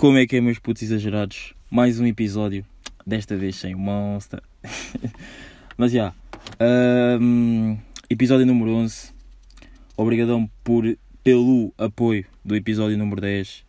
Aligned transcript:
Como 0.00 0.16
é 0.16 0.26
que 0.26 0.36
é, 0.36 0.40
meus 0.40 0.58
putos 0.58 0.82
exagerados? 0.82 1.52
Mais 1.70 2.00
um 2.00 2.06
episódio, 2.06 2.64
desta 3.06 3.36
vez 3.36 3.56
sem 3.56 3.74
Monster. 3.74 4.40
Mas 5.76 5.92
já, 5.92 6.14
um, 7.20 7.76
episódio 8.08 8.46
número 8.46 8.70
11. 8.76 9.12
Obrigadão 9.98 10.50
por, 10.64 10.84
pelo 11.22 11.70
apoio 11.76 12.24
do 12.42 12.56
episódio 12.56 12.96
número 12.96 13.20
10. 13.20 13.62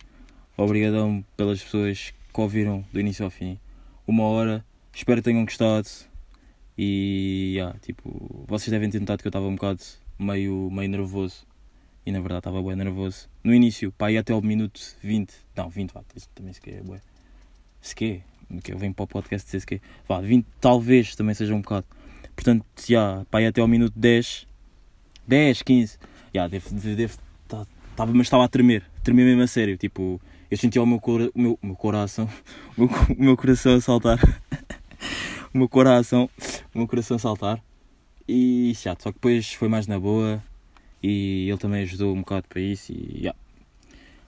Obrigadão 0.56 1.22
pelas 1.36 1.62
pessoas 1.62 2.14
que 2.34 2.40
ouviram 2.40 2.86
do 2.94 3.02
início 3.02 3.26
ao 3.26 3.30
fim. 3.30 3.60
Uma 4.08 4.24
hora, 4.24 4.64
espero 4.94 5.18
que 5.18 5.26
tenham 5.26 5.44
gostado. 5.44 5.90
E, 6.78 7.56
yeah, 7.56 7.78
tipo, 7.82 8.46
vocês 8.48 8.72
devem 8.72 8.90
ter 8.90 9.02
notado 9.02 9.20
que 9.20 9.28
eu 9.28 9.32
estava 9.32 9.48
um 9.48 9.56
bocado 9.56 9.82
meio, 10.18 10.70
meio 10.72 10.90
nervoso 10.90 11.46
e 12.06 12.12
na 12.12 12.20
verdade 12.20 12.40
estava 12.40 12.62
bem 12.62 12.76
nervoso. 12.76 13.30
No 13.44 13.54
início, 13.54 13.92
pá, 13.92 14.12
ia 14.12 14.22
até 14.22 14.34
ao 14.34 14.42
minuto 14.42 14.80
20. 15.02 15.34
Não, 15.56 15.70
20, 15.70 15.92
vá, 15.92 16.02
também 16.34 16.54
se 16.54 16.62
quer, 16.62 16.84
bué. 16.84 17.02
Se 17.82 17.96
quer, 17.96 18.22
que 18.64 18.74
eu 18.74 18.78
venho 18.78 18.94
para 18.94 19.04
o 19.04 19.08
podcast 19.08 19.46
dizer 19.46 19.60
se 19.60 19.66
quer. 19.66 19.82
Vá, 20.08 20.20
20 20.20 20.46
talvez 20.60 21.16
também 21.16 21.36
seja 21.36 21.54
um 21.54 21.62
bocado. 21.62 21.86
Portanto, 22.36 22.66
já, 22.88 23.26
pá, 23.30 23.42
ia 23.42 23.50
até 23.50 23.62
ao 23.62 23.68
minuto 23.68 23.94
10. 23.96 24.48
10, 25.28 25.62
15. 25.62 26.00
Já, 26.34 26.48
devo, 26.48 26.74
devo, 26.74 27.18
tá, 27.48 27.66
tava, 27.96 28.12
mas 28.14 28.28
estava 28.28 28.46
a 28.46 28.48
tremer. 28.48 28.84
Tremer 29.04 29.26
mesmo 29.26 29.44
a 29.44 29.48
sério. 29.48 29.78
Tipo, 29.78 30.20
eu 30.50 30.58
sentia 30.58 30.82
o 30.82 30.86
meu, 30.86 31.00
cora, 31.00 31.30
o 31.34 31.40
meu, 31.40 31.60
meu 31.62 31.76
coração. 31.76 32.28
O 32.78 32.82
meu, 32.82 32.90
o 33.20 33.24
meu 33.24 33.38
coração 33.38 33.76
a 33.76 33.82
saltar. 33.82 34.20
o 35.54 35.58
meu 35.58 35.70
coração. 35.70 36.30
O 36.74 36.80
meu 36.80 36.88
coração 36.88 37.18
a 37.18 37.20
saltar. 37.20 37.64
E 38.28 38.74
já, 38.82 38.96
só 38.98 39.12
que 39.12 39.18
depois 39.18 39.54
foi 39.54 39.68
mais 39.68 39.88
na 39.88 40.00
boa 40.00 40.42
e 41.02 41.48
ele 41.50 41.58
também 41.58 41.84
ajudou 41.84 42.14
um 42.14 42.20
bocado 42.20 42.48
para 42.48 42.62
isso 42.62 42.92
e 42.92 43.20
yeah. 43.20 43.38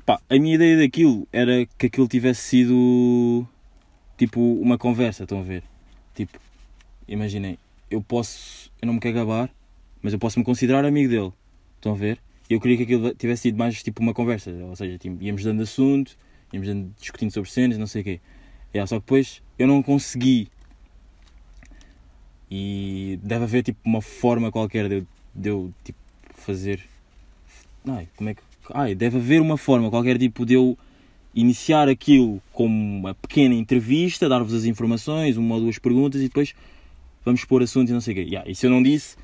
Pá, 0.06 0.20
a 0.30 0.38
minha 0.38 0.56
ideia 0.56 0.78
daquilo 0.78 1.28
era 1.32 1.66
que 1.78 1.86
aquilo 1.86 2.08
tivesse 2.08 2.42
sido 2.42 3.48
tipo 4.18 4.42
uma 4.42 4.78
conversa, 4.78 5.24
estão 5.24 5.40
a 5.40 5.44
ver? 5.44 5.64
Tipo, 6.14 6.40
imaginem, 7.08 7.58
eu 7.90 8.02
posso, 8.02 8.72
eu 8.82 8.86
não 8.88 8.96
me 8.96 9.00
quero 9.00 9.16
gabar, 9.16 9.50
mas 10.02 10.12
eu 10.12 10.20
posso 10.20 10.38
me 10.38 10.46
considerar 10.46 10.84
amigo 10.84 11.10
dele, 11.10 11.32
estão 11.78 11.94
a 11.94 11.96
ver? 11.96 12.20
Eu 12.50 12.60
queria 12.60 12.78
que 12.78 12.84
aquilo 12.84 13.14
tivesse 13.16 13.44
sido 13.44 13.58
mais 13.58 13.82
tipo 13.82 14.02
uma 14.02 14.14
conversa, 14.14 14.52
ou 14.52 14.76
seja, 14.76 14.98
tipo, 14.98 15.24
íamos 15.24 15.44
dando 15.44 15.64
assunto, 15.64 16.18
íamos 16.52 16.68
dando, 16.68 16.94
discutindo 17.00 17.32
sobre 17.32 17.50
cenas, 17.50 17.78
não 17.78 17.88
sei 17.88 18.02
o 18.02 18.04
quê. 18.04 18.22
Yeah, 18.74 18.88
só 18.88 18.96
que 18.96 19.06
depois 19.06 19.42
eu 19.58 19.68
não 19.68 19.82
consegui. 19.82 20.50
E 22.52 23.20
deve 23.24 23.46
haver 23.46 23.64
tipo 23.64 23.80
uma 23.86 24.02
forma 24.02 24.52
qualquer 24.52 24.90
de 24.90 24.96
eu, 24.98 25.08
de 25.34 25.50
eu 25.50 25.74
tipo, 25.84 25.98
fazer. 26.44 26.84
Ai, 27.88 28.08
como 28.16 28.30
é 28.30 28.34
que. 28.34 28.42
Ai, 28.74 28.96
deve 28.96 29.18
haver 29.18 29.42
uma 29.42 29.58
forma, 29.58 29.90
qualquer 29.90 30.18
tipo 30.18 30.46
de 30.46 30.54
eu 30.54 30.78
iniciar 31.36 31.90
aquilo 31.90 32.42
como 32.52 32.74
uma 33.00 33.14
pequena 33.16 33.56
entrevista, 33.56 34.30
dar-vos 34.30 34.54
as 34.54 34.66
informações, 34.66 35.36
uma 35.36 35.56
ou 35.56 35.62
duas 35.62 35.80
perguntas 35.80 36.22
e 36.22 36.26
depois 36.26 36.54
vamos 37.26 37.44
pôr 37.44 37.64
assuntos 37.64 37.90
e 37.90 37.94
não 37.94 38.02
sei 38.02 38.14
o 38.14 38.16
quê. 38.18 38.22
Yeah, 38.22 38.50
isso 38.50 38.66
eu 38.66 38.70
não 38.70 38.82
disse. 38.82 39.18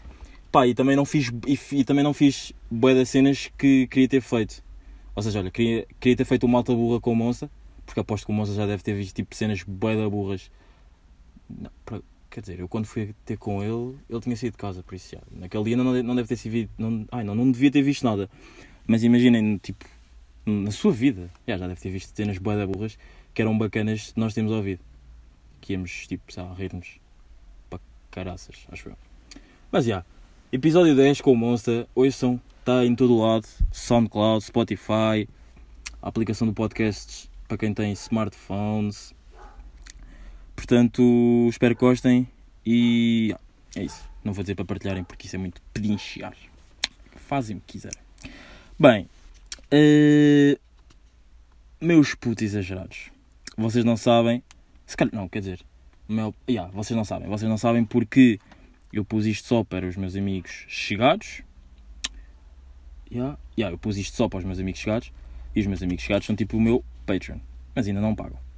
Pá, 0.51 0.65
e 0.65 0.73
também 0.73 0.95
não 0.95 1.05
fiz, 1.05 1.31
e, 1.47 1.59
e 1.73 1.83
também 1.83 2.03
não 2.03 2.13
fiz 2.13 2.51
bué 2.71 2.95
das 2.95 3.09
cenas 3.09 3.51
que 3.57 3.87
queria 3.87 4.07
ter 4.07 4.21
feito. 4.21 4.63
Ou 5.15 5.21
seja, 5.21 5.39
olha, 5.39 5.51
queria, 5.51 5.85
queria 5.99 6.15
ter 6.17 6.25
feito 6.25 6.45
uma 6.45 6.57
alta 6.57 6.73
burra 6.73 6.99
com 6.99 7.11
o 7.11 7.15
Monza, 7.15 7.51
porque 7.85 7.99
aposto 7.99 8.25
que 8.25 8.31
o 8.31 8.35
Monza 8.35 8.55
já 8.55 8.65
deve 8.65 8.81
ter 8.81 8.95
visto 8.95 9.15
tipo 9.15 9.35
cenas 9.35 9.63
bué 9.63 9.95
da 9.95 10.09
burras. 10.09 10.49
Não, 11.47 11.71
Quer 12.29 12.41
dizer, 12.41 12.59
eu 12.59 12.67
quando 12.67 12.85
fui 12.85 13.15
ter 13.25 13.37
com 13.37 13.63
ele, 13.63 13.97
ele 14.09 14.19
tinha 14.19 14.35
saído 14.35 14.55
de 14.55 14.61
casa, 14.61 14.83
por 14.83 14.93
isso 14.93 15.15
já. 15.15 15.21
Naquele 15.31 15.63
dia 15.63 15.77
não, 15.77 16.03
não 16.03 16.15
deve 16.15 16.27
ter 16.27 16.37
sido. 16.37 16.69
Não, 16.77 17.05
ai, 17.11 17.23
não, 17.23 17.33
não 17.33 17.51
devia 17.51 17.71
ter 17.71 17.81
visto 17.81 18.03
nada. 18.03 18.29
Mas 18.85 19.03
imaginem, 19.03 19.57
tipo, 19.57 19.85
na 20.45 20.71
sua 20.71 20.91
vida, 20.91 21.29
já, 21.47 21.57
já 21.57 21.67
deve 21.67 21.79
ter 21.79 21.89
visto 21.89 22.15
cenas 22.15 22.37
boas 22.37 22.63
burras 22.67 22.97
que 23.33 23.41
eram 23.41 23.57
bacanas 23.57 24.13
nós 24.15 24.33
temos 24.33 24.51
ouvido. 24.51 24.81
Que 25.59 25.73
íamos, 25.73 26.07
tipo, 26.07 26.31
sei 26.31 26.43
lá, 26.43 26.53
rir-nos 26.53 26.99
para 27.69 27.79
caraças, 28.11 28.67
acho 28.71 28.89
eu. 28.89 28.97
Mas 29.71 29.85
já, 29.85 30.05
episódio 30.51 30.95
10 30.95 31.21
com 31.21 31.31
o 31.31 31.35
Monster, 31.35 31.87
hoje 31.95 32.15
são, 32.15 32.39
está 32.59 32.85
em 32.85 32.95
todo 32.95 33.17
lado: 33.17 33.47
Soundcloud, 33.71 34.43
Spotify, 34.43 35.27
a 36.01 36.09
aplicação 36.09 36.47
do 36.47 36.53
podcast 36.53 37.29
para 37.47 37.57
quem 37.57 37.73
tem 37.73 37.91
smartphones 37.93 39.13
Portanto, 40.59 41.47
espero 41.49 41.73
que 41.73 41.79
gostem 41.79 42.27
e 42.65 43.33
é 43.73 43.81
isso. 43.81 44.03
Não 44.25 44.33
vou 44.33 44.43
dizer 44.43 44.55
para 44.55 44.65
partilharem 44.65 45.05
porque 45.05 45.25
isso 45.25 45.37
é 45.37 45.39
muito 45.39 45.61
pedinchear. 45.73 46.35
Fazem 47.15 47.55
o 47.55 47.61
que 47.61 47.73
quiserem. 47.73 47.97
Bem, 48.77 49.07
uh, 49.73 50.59
meus 51.79 52.13
putos 52.13 52.43
exagerados. 52.43 53.09
Vocês 53.57 53.85
não 53.85 53.95
sabem. 53.95 54.43
Se 54.85 54.97
calhar, 54.97 55.15
não, 55.15 55.29
quer 55.29 55.39
dizer, 55.39 55.61
meu, 56.09 56.35
yeah, 56.49 56.69
vocês 56.73 56.95
não 56.95 57.05
sabem. 57.05 57.29
Vocês 57.29 57.49
não 57.49 57.57
sabem 57.57 57.85
porque 57.85 58.37
eu 58.91 59.05
pus 59.05 59.25
isto 59.25 59.47
só 59.47 59.63
para 59.63 59.87
os 59.87 59.95
meus 59.95 60.13
amigos 60.17 60.65
chegados. 60.67 61.41
Yeah, 63.09 63.39
yeah, 63.57 63.73
eu 63.73 63.77
pus 63.77 63.95
isto 63.95 64.17
só 64.17 64.27
para 64.27 64.39
os 64.39 64.43
meus 64.43 64.59
amigos 64.59 64.81
chegados. 64.81 65.13
E 65.55 65.61
os 65.61 65.67
meus 65.67 65.81
amigos 65.81 66.03
chegados 66.03 66.27
são 66.27 66.35
tipo 66.35 66.57
o 66.57 66.61
meu 66.61 66.83
Patreon. 67.05 67.39
Mas 67.73 67.87
ainda 67.87 68.01
não 68.01 68.13
pagam. 68.13 68.48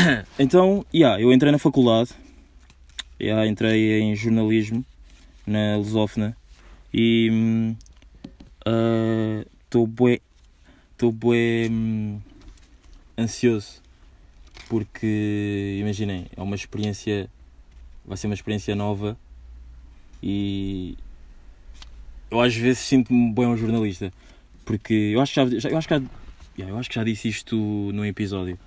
então, 0.38 0.84
yeah, 0.94 1.20
eu 1.20 1.32
entrei 1.32 1.52
na 1.52 1.58
faculdade, 1.58 2.10
yeah, 3.20 3.46
entrei 3.46 4.00
em 4.00 4.14
jornalismo 4.16 4.84
na 5.46 5.76
Lusófona 5.76 6.36
e 6.92 7.74
estou 9.64 9.84
uh, 9.84 9.86
bué, 9.86 10.20
estou 10.92 11.12
bué 11.12 11.68
um, 11.70 12.20
ansioso 13.18 13.80
porque 14.68 15.78
imaginem, 15.80 16.26
é 16.36 16.42
uma 16.42 16.54
experiência, 16.54 17.28
vai 18.04 18.16
ser 18.16 18.26
uma 18.26 18.34
experiência 18.34 18.74
nova 18.74 19.16
e 20.22 20.96
eu 22.30 22.40
às 22.40 22.54
vezes 22.54 22.78
sinto-me 22.78 23.32
bem 23.32 23.46
um 23.46 23.56
jornalista 23.56 24.12
porque 24.64 24.94
eu 24.94 25.20
acho 25.20 25.34
que 25.34 25.60
já, 25.60 25.68
eu 25.70 25.78
acho 25.78 25.88
que 25.88 25.94
já, 25.94 26.68
eu 26.68 26.78
acho 26.78 26.88
que 26.88 26.94
já 26.94 27.04
disse 27.04 27.28
isto 27.28 27.56
no 27.56 28.06
episódio 28.06 28.58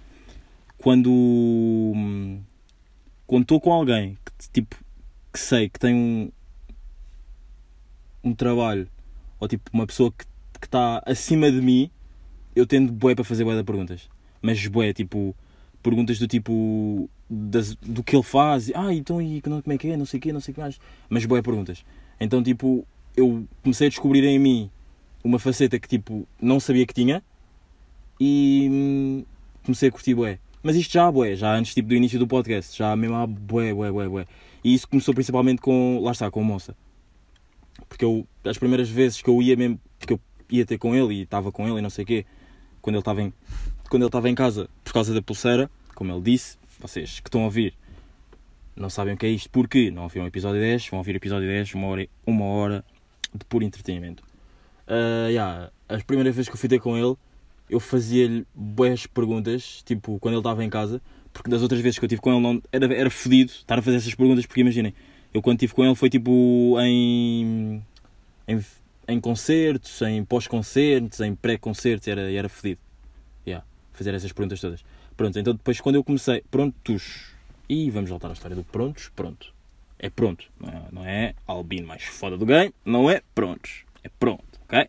quando 0.84 1.10
quando 3.26 3.44
estou 3.44 3.62
com 3.62 3.72
alguém 3.72 4.18
que 4.26 4.50
tipo 4.50 4.76
que 5.32 5.40
sei 5.40 5.70
que 5.70 5.80
tem 5.80 5.96
um 5.96 6.30
um 8.22 8.36
trabalho 8.36 8.86
ou 9.40 9.48
tipo 9.48 9.72
uma 9.72 9.88
pessoa 9.88 10.12
que 10.12 10.26
está 10.62 11.02
acima 11.06 11.50
de 11.50 11.62
mim 11.62 11.90
eu 12.54 12.68
tendo 12.68 12.92
bué 12.92 13.16
para 13.16 13.24
fazer 13.24 13.46
bué 13.46 13.56
de 13.56 13.64
perguntas. 13.64 14.10
Mas 14.42 14.68
bué 14.68 14.92
tipo 14.92 15.34
perguntas 15.82 16.20
do 16.20 16.28
tipo 16.28 17.10
das, 17.30 17.76
do 17.76 18.04
que 18.04 18.18
ele 18.18 18.24
faz 18.24 18.70
ah 18.76 18.94
então 18.94 19.22
e 19.22 19.42
como 19.42 19.64
é 19.66 19.78
que 19.78 19.88
é? 19.88 19.96
Não 19.96 20.06
sei 20.06 20.18
o 20.18 20.22
quê 20.22 20.34
não 20.34 20.42
sei 20.42 20.52
o 20.52 20.56
que 20.56 20.62
mais. 20.62 20.82
Mas 21.08 21.26
bué 21.26 21.42
perguntas. 21.42 21.86
Então 22.20 22.44
tipo 22.44 22.86
eu 23.16 23.48
comecei 23.62 23.88
a 23.88 23.90
descobrir 23.90 24.26
em 24.26 24.38
mim 24.38 24.70
uma 25.24 25.40
faceta 25.40 25.80
que 25.80 25.88
tipo 25.88 26.28
não 26.42 26.60
sabia 26.60 26.86
que 26.86 26.94
tinha 26.94 27.24
e 28.20 28.68
hum, 28.70 29.26
comecei 29.64 29.88
a 29.88 29.92
curtir 29.94 30.14
bué 30.14 30.40
mas 30.64 30.76
isto 30.78 30.94
já 30.94 31.08
há 31.08 31.12
bué, 31.12 31.36
já 31.36 31.54
antes 31.54 31.74
tipo, 31.74 31.90
do 31.90 31.96
início 31.96 32.18
do 32.18 32.26
podcast, 32.26 32.78
já 32.78 32.96
mesmo 32.96 33.16
há 33.16 33.28
bué, 33.28 33.74
bué, 33.74 33.92
bué, 33.92 34.08
bué. 34.08 34.26
E 34.64 34.74
isso 34.74 34.88
começou 34.88 35.14
principalmente 35.14 35.62
com, 35.62 36.00
lá 36.02 36.14
está, 36.14 36.32
com 36.32 36.42
o 36.42 36.46
Moça. 36.46 36.76
Porque 37.90 38.06
eu, 38.06 38.26
as 38.46 38.58
primeiras 38.58 38.90
vezes 38.90 39.22
que 39.22 39.30
eu 39.30 39.42
ia 39.42 39.56
mesmo, 39.58 39.80
que 40.00 40.14
eu 40.14 40.20
ia 40.50 40.66
ter 40.66 40.78
com 40.78 40.96
ele 40.96 41.16
e 41.16 41.22
estava 41.24 41.52
com 41.52 41.68
ele 41.68 41.80
e 41.80 41.82
não 41.82 41.90
sei 41.90 42.04
o 42.04 42.08
quê, 42.08 42.26
quando 42.82 42.96
ele 42.96 43.02
estava 43.02 43.22
em, 43.22 43.34
quando 43.90 44.04
ele 44.04 44.08
estava 44.08 44.30
em 44.30 44.36
casa 44.36 44.70
por 44.84 44.94
causa 44.94 45.14
da 45.14 45.22
pulseira, 45.22 45.70
como 45.94 46.12
ele 46.12 46.22
disse, 46.22 46.58
vocês 46.80 47.20
que 47.20 47.28
estão 47.28 47.42
a 47.42 47.46
ouvir 47.46 47.74
não 48.76 48.90
sabem 48.90 49.14
o 49.14 49.18
que 49.18 49.26
é 49.26 49.30
isto, 49.30 49.50
porque 49.50 49.92
não 49.92 50.04
ouviram 50.04 50.26
o 50.26 50.28
episódio 50.28 50.60
10, 50.60 50.88
vão 50.88 51.00
ouvir 51.00 51.14
o 51.14 51.18
episódio 51.18 51.48
10, 51.48 51.76
uma 51.76 51.88
hora, 51.88 52.08
uma 52.26 52.46
hora 52.46 52.86
de 53.34 53.46
puro 53.46 53.64
entretenimento. 53.64 54.24
Uh, 54.88 55.30
yeah, 55.30 55.72
as 55.88 56.04
primeiras 56.04 56.36
vezes 56.36 56.50
que 56.50 56.56
eu 56.56 56.60
fui 56.60 56.70
ter 56.70 56.80
com 56.80 56.98
ele, 56.98 57.16
eu 57.70 57.80
fazia-lhe 57.80 58.46
boas 58.54 59.06
perguntas, 59.06 59.82
tipo, 59.86 60.20
quando 60.20 60.36
ele 60.36 60.40
estava 60.40 60.64
em 60.64 60.70
casa, 60.70 61.02
porque 61.32 61.50
das 61.50 61.62
outras 61.62 61.82
vezes 61.82 61.98
que 61.98 62.06
eu 62.06 62.10
tive 62.10 62.22
com 62.22 62.32
ele 62.32 62.42
não, 62.42 62.62
era, 62.72 62.94
era 62.94 63.10
fodido 63.10 63.52
estar 63.52 63.80
a 63.80 63.82
fazer 63.82 63.98
essas 63.98 64.14
perguntas, 64.14 64.46
porque 64.46 64.62
imaginem, 64.62 64.94
eu 65.34 65.42
quando 65.42 65.58
estive 65.58 65.74
com 65.74 65.84
ele 65.84 65.96
foi 65.96 66.10
tipo 66.10 66.76
em, 66.80 67.84
em, 68.48 68.66
em 69.08 69.20
concertos, 69.20 70.02
em 70.04 70.24
pós-concertos, 70.24 71.20
em 71.22 71.34
pré-concertos, 71.34 72.08
era, 72.08 72.32
era 72.32 72.48
fodido. 72.48 72.80
Yeah, 73.46 73.66
fazer 73.92 74.14
essas 74.14 74.32
perguntas 74.32 74.62
todas. 74.62 74.86
Pronto, 75.18 75.38
então 75.40 75.54
depois 75.54 75.82
quando 75.82 75.96
eu 75.96 76.04
comecei, 76.04 76.44
prontos, 76.52 77.34
e 77.68 77.90
vamos 77.90 78.10
voltar 78.10 78.30
à 78.30 78.34
história 78.34 78.56
do 78.56 78.64
prontos, 78.64 79.10
pronto. 79.16 79.54
É 79.98 80.10
pronto, 80.10 80.46
não 80.60 80.70
é, 80.70 80.84
não 80.92 81.06
é 81.06 81.34
albino 81.48 81.88
mais 81.88 82.04
foda 82.04 82.38
do 82.38 82.46
game, 82.46 82.74
não 82.86 83.10
é 83.10 83.22
prontos, 83.34 83.86
é 84.04 84.10
pronto, 84.10 84.44
ok? 84.66 84.88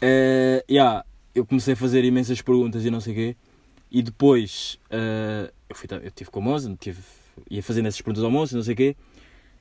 Uh, 0.00 0.62
yeah 0.70 1.04
eu 1.38 1.46
comecei 1.46 1.74
a 1.74 1.76
fazer 1.76 2.04
imensas 2.04 2.42
perguntas 2.42 2.84
e 2.84 2.90
não 2.90 3.00
sei 3.00 3.12
o 3.12 3.16
quê. 3.16 3.36
E 3.90 4.02
depois 4.02 4.78
uh, 4.90 5.50
eu, 5.68 5.74
fui, 5.74 5.88
eu 6.02 6.10
tive 6.10 6.30
com 6.30 6.40
o 6.40 6.42
Moza, 6.42 6.76
tive, 6.78 7.00
ia 7.50 7.62
fazendo 7.62 7.86
essas 7.86 8.00
perguntas 8.00 8.22
ao 8.22 8.30
Moza, 8.30 8.56
não 8.56 8.62
sei 8.62 8.74
o 8.74 8.76
quê. 8.76 8.96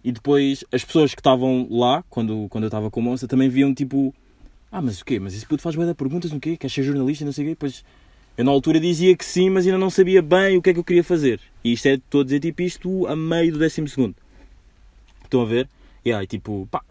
E 0.03 0.11
depois 0.11 0.63
as 0.71 0.83
pessoas 0.83 1.13
que 1.13 1.19
estavam 1.19 1.67
lá, 1.69 2.03
quando, 2.09 2.47
quando 2.49 2.65
eu 2.65 2.67
estava 2.67 2.91
com 2.91 2.99
o 2.99 3.03
Moza, 3.03 3.27
também 3.27 3.49
viam 3.49 3.73
tipo: 3.73 4.13
Ah, 4.71 4.81
mas 4.81 5.01
o 5.01 5.05
quê? 5.05 5.19
Mas 5.19 5.33
esse 5.33 5.45
puto 5.45 5.61
faz 5.61 5.75
boa 5.75 5.93
perguntas, 5.95 6.31
no 6.31 6.39
quê? 6.39 6.57
Queres 6.57 6.73
ser 6.73 6.83
jornalista, 6.83 7.23
não 7.25 7.31
sei 7.31 7.45
o 7.45 7.47
quê? 7.47 7.51
Depois 7.51 7.83
Eu 8.37 8.43
na 8.43 8.51
altura 8.51 8.79
dizia 8.79 9.15
que 9.15 9.25
sim, 9.25 9.49
mas 9.49 9.65
ainda 9.65 9.77
não 9.77 9.89
sabia 9.89 10.21
bem 10.21 10.57
o 10.57 10.61
que 10.61 10.69
é 10.69 10.73
que 10.73 10.79
eu 10.79 10.83
queria 10.83 11.03
fazer. 11.03 11.39
E 11.63 11.73
isto 11.73 11.85
é, 11.87 11.93
estou 11.93 12.21
a 12.21 12.23
dizer 12.23 12.39
tipo 12.39 12.61
isto 12.61 13.07
a 13.07 13.15
meio 13.15 13.53
do 13.53 13.59
décimo 13.59 13.87
segundo. 13.87 14.15
Estão 15.23 15.41
a 15.41 15.45
ver? 15.45 15.69
E 16.05 16.13
aí, 16.13 16.25
tipo, 16.25 16.67
pá, 16.71 16.81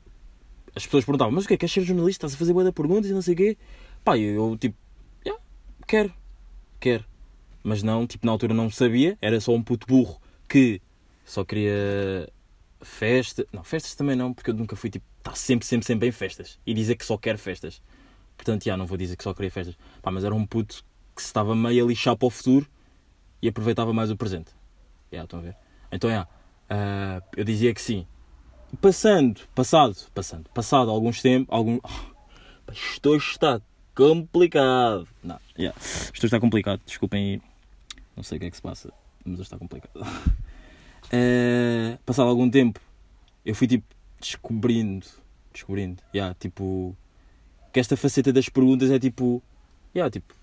as 0.74 0.84
pessoas 0.84 1.04
perguntavam, 1.06 1.32
mas 1.32 1.44
o 1.44 1.48
que 1.48 1.54
é? 1.54 1.56
Queres 1.56 1.72
ser 1.72 1.82
jornalista? 1.82 2.26
Estás 2.26 2.34
a 2.34 2.38
fazer 2.38 2.52
boa 2.52 2.70
perguntas 2.70 3.10
e 3.10 3.14
não 3.14 3.22
sei 3.22 3.32
o 3.32 3.36
quê? 3.36 3.56
Pá, 4.06 4.16
eu, 4.16 4.56
tipo, 4.56 4.76
yeah, 5.26 5.42
quero, 5.84 6.14
quero. 6.78 7.04
Mas 7.64 7.82
não, 7.82 8.06
tipo, 8.06 8.24
na 8.24 8.30
altura 8.30 8.54
não 8.54 8.70
sabia, 8.70 9.18
era 9.20 9.40
só 9.40 9.52
um 9.52 9.60
puto 9.60 9.84
burro 9.84 10.20
que 10.48 10.80
só 11.24 11.44
queria 11.44 12.32
festa. 12.80 13.44
Não, 13.52 13.64
festas 13.64 13.96
também 13.96 14.14
não, 14.14 14.32
porque 14.32 14.50
eu 14.50 14.54
nunca 14.54 14.76
fui, 14.76 14.90
tipo, 14.90 15.04
estar 15.18 15.32
tá 15.32 15.36
sempre, 15.36 15.66
sempre, 15.66 15.84
sempre 15.84 16.06
em 16.06 16.12
festas. 16.12 16.60
E 16.64 16.72
dizer 16.72 16.94
que 16.94 17.04
só 17.04 17.18
quero 17.18 17.36
festas. 17.36 17.82
Portanto, 18.36 18.62
já, 18.62 18.76
não 18.76 18.86
vou 18.86 18.96
dizer 18.96 19.16
que 19.16 19.24
só 19.24 19.34
queria 19.34 19.50
festas. 19.50 19.76
Pá, 20.00 20.12
mas 20.12 20.22
era 20.22 20.32
um 20.32 20.46
puto 20.46 20.84
que 21.12 21.20
se 21.20 21.26
estava 21.26 21.56
meio 21.56 21.84
a 21.84 21.88
lixar 21.88 22.16
para 22.16 22.26
o 22.26 22.30
futuro 22.30 22.64
e 23.42 23.48
aproveitava 23.48 23.92
mais 23.92 24.08
o 24.08 24.16
presente. 24.16 24.52
Já, 25.10 25.24
estão 25.24 25.40
a 25.40 25.42
ver? 25.42 25.56
Então, 25.90 26.08
já, 26.08 26.22
uh, 26.22 27.26
eu 27.36 27.42
dizia 27.42 27.74
que 27.74 27.82
sim. 27.82 28.06
Passando, 28.80 29.40
passado, 29.52 29.96
passando, 30.14 30.48
passado 30.50 30.92
alguns 30.92 31.20
tempos, 31.20 31.52
algum... 31.52 31.80
Oh, 31.82 32.72
isto 32.72 33.16
está 33.16 33.60
complicado. 33.96 35.08
Não, 35.24 35.40
yeah. 35.58 35.76
isto 35.80 36.26
está 36.26 36.38
complicado, 36.38 36.80
desculpem 36.86 37.40
Não 38.14 38.22
sei 38.22 38.36
o 38.36 38.40
que 38.40 38.46
é 38.46 38.50
que 38.50 38.56
se 38.56 38.62
passa, 38.62 38.92
mas 39.24 39.40
está 39.40 39.58
complicado. 39.58 39.98
Uh, 41.06 41.98
passado 42.04 42.28
algum 42.28 42.48
tempo, 42.48 42.78
eu 43.44 43.54
fui 43.54 43.66
tipo 43.66 43.86
descobrindo, 44.20 45.06
descobrindo, 45.52 46.02
yeah, 46.14 46.34
tipo, 46.38 46.96
que 47.72 47.80
esta 47.80 47.96
faceta 47.96 48.32
das 48.32 48.48
perguntas 48.48 48.90
é 48.90 48.98
tipo, 48.98 49.42
yeah, 49.94 50.10
tipo, 50.10 50.34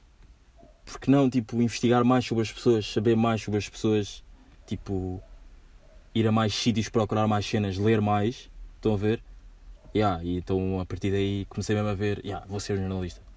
porque 0.86 1.10
não, 1.10 1.30
tipo, 1.30 1.62
investigar 1.62 2.04
mais 2.04 2.26
sobre 2.26 2.42
as 2.42 2.52
pessoas, 2.52 2.86
saber 2.86 3.16
mais 3.16 3.42
sobre 3.42 3.60
as 3.60 3.70
pessoas, 3.70 4.24
tipo, 4.66 5.22
ir 6.14 6.28
a 6.28 6.32
mais 6.32 6.54
sítios, 6.54 6.90
procurar 6.90 7.28
mais 7.28 7.46
cenas, 7.46 7.78
ler 7.78 8.02
mais, 8.02 8.50
estão 8.76 8.94
a 8.94 8.98
ver? 8.98 9.22
Yeah, 9.96 10.24
e 10.24 10.38
então 10.38 10.80
a 10.80 10.86
partir 10.86 11.12
daí 11.12 11.46
comecei 11.46 11.76
mesmo 11.76 11.90
a 11.90 11.94
ver, 11.94 12.20
yeah, 12.26 12.46
vou 12.48 12.60
ser 12.60 12.78
jornalista. 12.78 13.33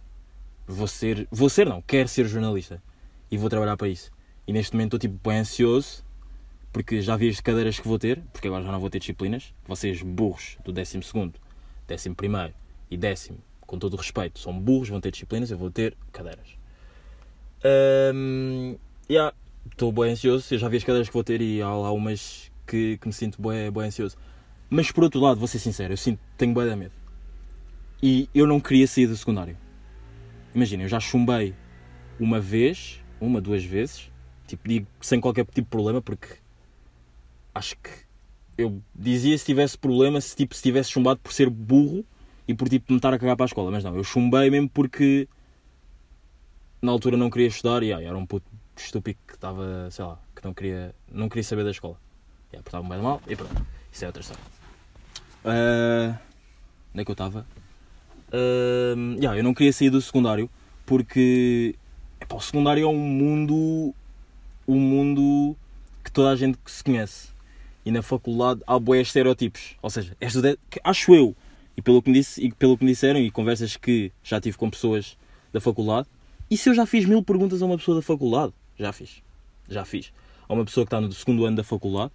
Vou 0.67 0.89
ser, 0.89 1.29
vou 1.31 1.49
ser 1.49 1.67
não, 1.67 1.81
quero 1.83 2.09
ser 2.09 2.27
jornalista. 2.27 2.83
E 3.31 3.39
vou 3.39 3.49
trabalhar 3.49 3.77
para 3.77 3.89
isso. 3.89 4.11
E 4.47 4.53
neste 4.53 4.75
momento 4.75 4.97
estou 4.97 5.11
tipo 5.11 5.29
bem 5.29 5.39
ansioso, 5.39 6.05
porque 6.73 7.01
já 7.01 7.17
vi 7.17 7.29
as 7.29 7.41
cadeiras 7.41 7.81
que 7.81 7.89
vou 7.89 7.99
ter, 7.99 8.21
porque 8.33 8.49
agora 8.49 8.63
já 8.63 8.71
não 8.71 8.79
vou 8.79 8.91
ter 8.91 8.99
disciplinas. 8.99 9.55
Vocês 9.67 10.03
burros 10.03 10.59
do 10.65 10.73
décimo 10.73 11.03
segundo, 11.03 11.35
décimo 11.89 12.15
primeiro 12.15 12.53
e 12.91 12.97
décimo, 12.97 13.39
com 13.61 13.79
todo 13.79 13.95
o 13.95 13.97
respeito, 13.97 14.39
são 14.39 14.53
burros, 14.59 14.89
vão 14.89 15.01
ter 15.01 15.11
disciplinas, 15.11 15.51
eu 15.51 15.59
vou 15.59 15.71
ter 15.71 15.97
cadeiras. 16.13 16.49
Um, 18.15 18.77
yeah, 19.11 19.35
estou 19.71 19.91
bem 19.91 20.12
ansioso, 20.12 20.53
eu 20.53 20.59
já 20.59 20.69
vi 20.69 20.77
as 20.77 20.85
cadeiras 20.85 21.09
que 21.09 21.15
vou 21.15 21.25
ter 21.25 21.41
e 21.41 21.62
há 21.62 21.75
lá 21.75 21.91
umas 21.91 22.53
que, 22.67 22.99
que 22.99 23.07
me 23.07 23.12
sinto 23.12 23.41
bem, 23.41 23.71
bem 23.71 23.85
ansioso. 23.85 24.17
Mas 24.69 24.91
por 24.93 25.05
outro 25.05 25.21
lado, 25.21 25.39
vou 25.39 25.49
ser 25.49 25.59
sincero, 25.59 25.93
eu 25.93 25.97
sinto, 25.97 26.21
tenho 26.37 26.55
bem 26.55 26.67
da 26.67 26.77
medo. 26.77 26.93
E 28.03 28.29
eu 28.35 28.47
não 28.47 28.61
queria 28.61 28.87
sair 28.87 29.07
do 29.07 29.17
secundário. 29.17 29.57
Imagina, 30.56 30.85
eu 30.85 30.88
já 30.88 30.99
chumbei 30.99 31.55
uma 32.19 32.41
vez, 32.41 33.05
uma, 33.20 33.43
duas 33.43 33.62
vezes, 33.62 34.11
tipo, 34.47 34.67
digo 34.67 34.87
sem 35.03 35.20
qualquer 35.20 35.44
tipo 35.44 35.61
de 35.61 35.69
problema, 35.69 36.00
porque 36.00 36.29
acho 37.55 37.76
que 37.76 37.91
eu 38.56 38.82
dizia 38.94 39.37
se 39.37 39.44
tivesse 39.44 39.76
problema, 39.76 40.19
se, 40.19 40.35
tipo, 40.35 40.55
se 40.55 40.62
tivesse 40.62 40.91
chumbado 40.91 41.20
por 41.20 41.31
ser 41.31 41.50
burro 41.50 42.06
e 42.49 42.55
por 42.55 42.70
tipo 42.70 42.91
me 42.91 42.97
estar 42.97 43.12
a 43.12 43.19
cagar 43.19 43.37
para 43.37 43.44
a 43.44 43.49
escola, 43.49 43.70
mas 43.70 43.85
não, 43.85 43.94
eu 43.94 44.03
chumbei 44.03 44.49
mesmo 44.49 44.67
porque 44.70 45.29
na 46.81 46.91
altura 46.91 47.19
não 47.19 47.29
queria 47.29 47.49
estudar 47.49 47.82
e 47.82 47.93
era 47.93 48.17
um 48.17 48.25
puto 48.25 48.50
estúpido 48.75 49.19
que 49.29 49.35
estava, 49.35 49.91
sei 49.91 50.06
lá, 50.06 50.19
que 50.35 50.43
não 50.43 50.55
queria, 50.55 50.94
não 51.12 51.29
queria 51.29 51.44
saber 51.44 51.64
da 51.64 51.70
escola. 51.70 52.00
Yeah, 52.50 52.64
portava-me 52.64 52.94
bem 52.94 53.02
mal 53.02 53.20
e 53.29 53.37
pronto. 53.37 53.67
Isso 53.93 54.05
é 54.05 54.06
outra 54.06 54.23
história. 54.23 54.43
Uh, 55.44 56.19
onde 56.94 57.02
é 57.02 57.05
que 57.05 57.11
eu 57.11 57.12
estava? 57.12 57.47
Uh, 58.28 59.14
yeah, 59.14 59.38
eu 59.38 59.44
não 59.44 59.55
queria 59.55 59.73
sair 59.73 59.90
do 59.90 60.00
secundário 60.00 60.50
porque 60.84 61.75
epá, 62.20 62.37
o 62.37 62.40
secundário 62.40 62.84
é 62.84 62.87
um 62.87 62.96
mundo. 62.96 63.94
Um 64.67 64.81
mundo 64.81 65.56
que 66.02 66.11
toda 66.11 66.31
a 66.31 66.37
gente 66.37 66.58
se 66.67 66.82
conhece. 66.82 67.28
E 67.84 67.90
na 67.90 68.02
faculdade 68.02 68.62
há 68.67 68.78
boés 68.78 69.08
estereotipos. 69.08 69.76
Ou 69.81 69.90
seja, 69.90 70.17
acho 70.82 71.14
eu, 71.14 71.37
e 71.76 71.82
pelo, 71.82 72.02
que 72.02 72.11
me 72.11 72.19
disse, 72.19 72.44
e 72.44 72.52
pelo 72.52 72.76
que 72.76 72.84
me 72.84 72.90
disseram, 72.90 73.20
e 73.20 73.31
conversas 73.31 73.76
que 73.76 74.11
já 74.25 74.40
tive 74.40 74.56
com 74.56 74.69
pessoas 74.70 75.17
da 75.52 75.61
faculdade, 75.61 76.08
e 76.50 76.56
se 76.56 76.69
eu 76.69 76.75
já 76.75 76.87
fiz 76.87 77.05
mil 77.05 77.23
perguntas 77.23 77.62
a 77.62 77.67
uma 77.67 77.76
pessoa 77.76 77.96
da 77.96 78.02
faculdade? 78.02 78.52
Já 78.78 78.93
fiz. 78.93 79.23
Já 79.69 79.84
fiz. 79.84 80.12
A 80.49 80.55
uma 80.55 80.64
pessoa 80.64 80.84
que 80.84 80.88
está 80.88 81.00
no 81.00 81.12
segundo 81.12 81.44
ano 81.44 81.56
da 81.56 81.64
faculdade, 81.64 82.11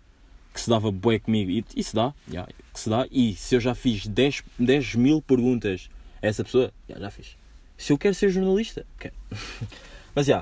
que 0.54 0.60
se 0.60 0.70
dava 0.70 0.92
bué 0.92 1.20
comigo, 1.20 1.52
e, 1.52 1.64
e 1.76 1.84
se 1.84 1.96
dá, 1.96 2.14
yeah, 2.30 2.52
que 2.74 2.80
se 2.80 2.90
dá, 2.90 3.08
e 3.10 3.34
se 3.36 3.56
eu 3.56 3.60
já 3.60 3.74
fiz 3.74 4.08
10, 4.08 4.44
10 4.60 4.96
mil 4.96 5.22
perguntas 5.22 5.90
essa 6.22 6.44
pessoa, 6.44 6.72
yeah, 6.90 7.04
já 7.04 7.12
fiz. 7.12 7.38
Se 7.78 7.94
eu 7.94 7.98
quero 7.98 8.14
ser 8.14 8.30
jornalista, 8.30 8.86
quero. 9.00 9.16
Mas 10.14 10.26
já, 10.26 10.42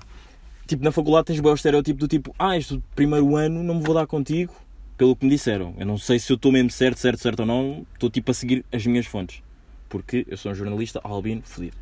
tipo, 0.68 0.84
na 0.84 0.92
faculdade 0.92 1.28
tens 1.28 1.40
bué 1.40 1.52
o 1.52 1.56
estereotipo 1.56 2.00
do 2.00 2.08
tipo, 2.08 2.34
ah, 2.38 2.58
este 2.58 2.82
primeiro 2.96 3.36
ano 3.36 3.64
não 3.64 3.76
me 3.76 3.82
vou 3.82 3.94
dar 3.94 4.08
contigo, 4.08 4.54
pelo 5.00 5.16
que 5.16 5.26
me 5.26 5.32
disseram. 5.32 5.74
Eu 5.78 5.86
não 5.86 5.98
sei 5.98 6.20
se 6.20 6.30
eu 6.32 6.36
estou 6.36 6.52
mesmo 6.52 6.70
certo, 6.70 7.00
certo, 7.00 7.20
certo 7.20 7.40
ou 7.40 7.46
não, 7.46 7.88
estou 7.94 8.10
tipo 8.10 8.30
a 8.32 8.34
seguir 8.34 8.66
as 8.72 8.86
minhas 8.86 9.06
fontes. 9.06 9.42
Porque 9.88 10.26
eu 10.30 10.38
sou 10.38 10.52
um 10.52 10.56
jornalista 10.56 11.00
albino 11.02 11.42
fodido. 11.46 11.78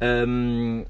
Um, 0.00 0.84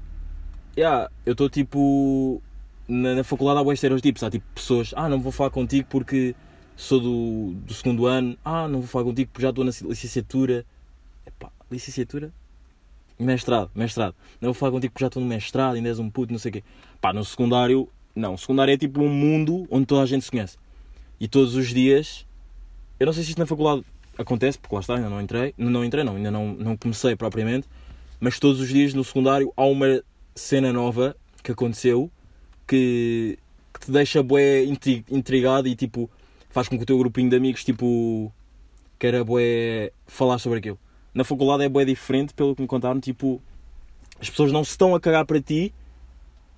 yeah, 0.77 1.09
eu 1.25 1.31
estou 1.31 1.49
tipo. 1.49 2.41
Na, 2.87 3.15
na, 3.15 3.23
faculdade 3.23 3.59
há 3.59 3.63
bons 3.63 3.73
estereotipos. 3.73 4.23
Há 4.23 4.29
tipo 4.29 4.45
pessoas, 4.53 4.93
ah, 4.95 5.09
não 5.09 5.19
vou 5.19 5.31
falar 5.31 5.49
contigo 5.49 5.87
porque 5.89 6.35
sou 6.75 6.99
do, 6.99 7.53
do 7.55 7.73
segundo 7.73 8.05
ano, 8.05 8.37
ah, 8.45 8.67
não 8.67 8.79
vou 8.79 8.87
falar 8.87 9.03
contigo 9.05 9.31
porque 9.33 9.41
já 9.41 9.49
estou 9.49 9.65
na 9.65 9.71
licenciatura. 9.71 10.63
Epá, 11.25 11.51
licenciatura? 11.71 12.31
Mestrado, 13.19 13.71
mestrado. 13.73 14.15
Não 14.39 14.47
vou 14.47 14.53
falar 14.53 14.71
contigo 14.71 14.93
porque 14.93 15.03
já 15.03 15.07
estou 15.07 15.21
no 15.21 15.27
mestrado, 15.27 15.75
ainda 15.75 15.89
és 15.89 15.97
um 15.97 16.09
puto, 16.09 16.31
não 16.31 16.39
sei 16.39 16.49
o 16.49 16.53
quê. 16.53 16.63
Pá, 17.01 17.11
no 17.11 17.25
secundário, 17.25 17.89
não. 18.15 18.35
O 18.35 18.37
secundário 18.37 18.73
é 18.73 18.77
tipo 18.77 19.01
um 19.01 19.09
mundo 19.09 19.67
onde 19.71 19.85
toda 19.85 20.03
a 20.03 20.05
gente 20.05 20.23
se 20.23 20.31
conhece. 20.31 20.57
E 21.19 21.27
todos 21.27 21.55
os 21.55 21.69
dias, 21.69 22.27
eu 22.99 23.05
não 23.07 23.13
sei 23.13 23.23
se 23.23 23.29
isto 23.29 23.39
na 23.39 23.47
faculdade 23.47 23.83
acontece, 24.17 24.57
porque 24.59 24.75
lá 24.75 24.81
está, 24.81 24.95
ainda 24.95 25.09
não 25.09 25.19
entrei. 25.19 25.53
Não 25.57 25.83
entrei, 25.83 26.03
não, 26.03 26.15
ainda 26.15 26.29
não, 26.29 26.53
não 26.53 26.77
comecei 26.77 27.15
propriamente. 27.15 27.67
Mas 28.19 28.39
todos 28.39 28.59
os 28.59 28.69
dias 28.69 28.93
no 28.93 29.03
secundário 29.03 29.51
há 29.55 29.65
uma 29.65 30.03
cena 30.35 30.71
nova 30.71 31.15
que 31.43 31.51
aconteceu 31.51 32.11
que, 32.67 33.37
que 33.73 33.79
te 33.85 33.91
deixa 33.91 34.21
bué 34.21 34.63
intrigado 35.09 35.67
e 35.67 35.75
tipo 35.75 36.09
faz 36.49 36.67
com 36.67 36.77
que 36.77 36.83
o 36.83 36.85
teu 36.85 36.97
grupinho 36.97 37.29
de 37.29 37.35
amigos 37.35 37.63
tipo 37.63 38.31
queira 38.99 39.23
bué 39.23 39.91
falar 40.05 40.39
sobre 40.39 40.59
aquilo. 40.59 40.79
Na 41.17 41.23
faculdade 41.23 41.63
é 41.63 41.67
bué 41.67 41.83
diferente, 41.83 42.31
pelo 42.31 42.55
que 42.55 42.61
me 42.61 42.67
contaram, 42.67 42.99
tipo, 42.99 43.41
as 44.21 44.29
pessoas 44.29 44.51
não 44.51 44.63
se 44.63 44.69
estão 44.69 44.93
a 44.93 44.99
cagar 44.99 45.25
para 45.25 45.41
ti, 45.41 45.73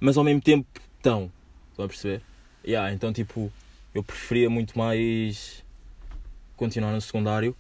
mas 0.02 0.18
ao 0.18 0.24
mesmo 0.26 0.42
tempo 0.42 0.68
estão. 0.98 1.32
Estão 1.72 1.86
a 1.86 1.88
perceber? 1.88 2.22
Yeah, 2.68 2.92
então 2.92 3.14
tipo, 3.14 3.50
eu 3.96 4.04
preferia 4.04 4.50
muito 4.50 4.78
mais 4.78 5.64
continuar 6.58 6.92
no 6.92 7.00
secundário 7.00 7.56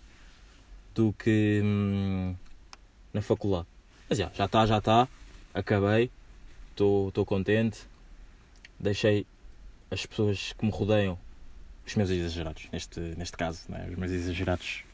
do 0.93 1.13
que 1.13 1.61
hum, 1.63 2.35
na 3.13 3.21
faculdade. 3.21 3.67
Mas 4.09 4.19
yeah, 4.19 4.35
já 4.35 4.43
está, 4.43 4.65
já 4.65 4.79
está, 4.79 5.07
acabei, 5.53 6.11
estou 6.71 7.25
contente, 7.25 7.79
deixei 8.77 9.25
as 9.89 10.05
pessoas 10.05 10.51
que 10.51 10.65
me 10.65 10.71
rodeiam 10.71 11.17
os 11.87 11.95
meus 11.95 12.09
exagerados, 12.09 12.67
neste, 12.73 12.99
neste 12.99 13.37
caso, 13.37 13.61
né? 13.69 13.87
os 13.89 13.95
meus 13.95 14.11
exagerados. 14.11 14.88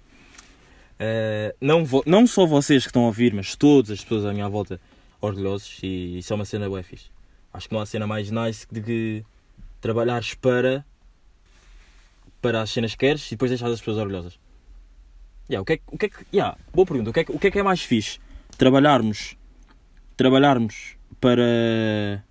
Uh, 1.00 1.56
não, 1.60 1.84
vo, 1.84 2.04
não 2.06 2.26
só 2.26 2.46
vocês 2.46 2.84
que 2.84 2.90
estão 2.90 3.04
a 3.04 3.08
ouvir, 3.08 3.34
mas 3.34 3.56
todas 3.56 3.92
as 3.92 4.02
pessoas 4.02 4.26
à 4.26 4.34
minha 4.34 4.48
volta 4.48 4.80
orgulhosos 5.20 5.80
e 5.84 6.20
isso 6.20 6.32
é 6.32 6.36
uma 6.36 6.46
cena 6.46 6.70
boa 6.70 6.84
fixe. 6.84 7.10
Acho 7.54 7.68
que 7.68 7.74
não 7.74 7.82
há 7.82 7.86
cena 7.86 8.08
mais 8.08 8.32
nice 8.32 8.66
de 8.72 8.82
que 8.82 9.26
trabalhares 9.82 10.34
para 10.34 10.86
para 12.42 12.62
as 12.62 12.70
cenas 12.70 12.92
que 12.92 13.00
queres 13.00 13.26
e 13.28 13.32
depois 13.32 13.50
deixar 13.50 13.68
as 13.68 13.80
pessoas 13.80 13.98
orgulhosas. 13.98 14.40
Yeah, 15.50 15.62
o 15.62 15.66
que 15.66 15.74
é, 15.74 15.80
o 15.88 15.98
que, 15.98 16.06
é 16.06 16.10
yeah, 16.34 16.58
boa 16.74 16.86
pergunta. 16.86 17.10
O 17.10 17.14
que, 17.14 17.20
é, 17.20 17.26
o 17.30 17.40
que 17.40 17.48
é 17.48 17.52
que 17.52 17.60
é 17.60 17.64
mais 17.64 17.82
fixe? 17.82 18.20
Trabalharmos 18.58 19.36
trabalharmos 20.16 20.96
para, 21.20 22.24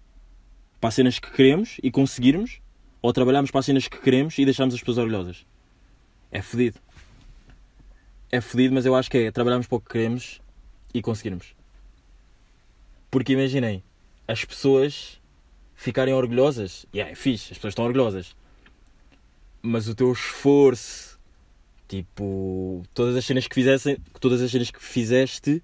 para 0.80 0.88
as 0.88 0.94
cenas 0.94 1.18
que 1.18 1.30
queremos 1.30 1.78
e 1.82 1.90
conseguirmos 1.90 2.60
ou 3.02 3.12
trabalharmos 3.12 3.50
para 3.50 3.60
as 3.60 3.66
cenas 3.66 3.88
que 3.88 3.98
queremos 3.98 4.38
e 4.38 4.44
deixarmos 4.44 4.74
as 4.74 4.80
pessoas 4.80 4.98
orgulhosas. 4.98 5.46
É 6.30 6.40
fedido. 6.40 6.80
É 8.34 8.40
fedido, 8.40 8.74
mas 8.74 8.84
eu 8.84 8.96
acho 8.96 9.08
que 9.08 9.16
é 9.16 9.30
trabalharmos 9.30 9.68
para 9.68 9.76
o 9.76 9.80
que 9.80 9.90
queremos 9.90 10.40
e 10.92 11.00
conseguirmos. 11.00 11.54
Porque 13.08 13.32
imaginem, 13.32 13.80
as 14.26 14.44
pessoas 14.44 15.20
ficarem 15.76 16.12
orgulhosas. 16.12 16.84
Yeah, 16.92 17.12
é 17.12 17.14
fixe, 17.14 17.52
as 17.52 17.58
pessoas 17.58 17.70
estão 17.70 17.84
orgulhosas. 17.84 18.34
Mas 19.62 19.86
o 19.86 19.94
teu 19.94 20.10
esforço, 20.10 21.16
tipo, 21.86 22.82
todas 22.92 23.14
as 23.14 23.24
cenas 23.24 23.46
que 23.46 23.54
fizessem, 23.54 23.98
todas 24.18 24.42
as 24.42 24.50
cenas 24.50 24.68
que 24.68 24.82
fizeste, 24.82 25.62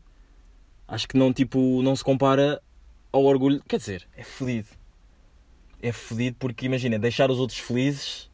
acho 0.86 1.08
que 1.08 1.18
não, 1.18 1.32
tipo, 1.32 1.82
não 1.82 1.96
se 1.96 2.04
compara 2.04 2.62
ao 3.10 3.24
orgulho. 3.24 3.60
Quer 3.66 3.78
dizer, 3.78 4.08
é 4.16 4.22
fodido. 4.22 4.68
É 5.82 5.90
fodido 5.90 6.36
porque, 6.38 6.66
imagina, 6.66 7.00
deixar 7.00 7.32
os 7.32 7.40
outros 7.40 7.58
felizes 7.58 8.30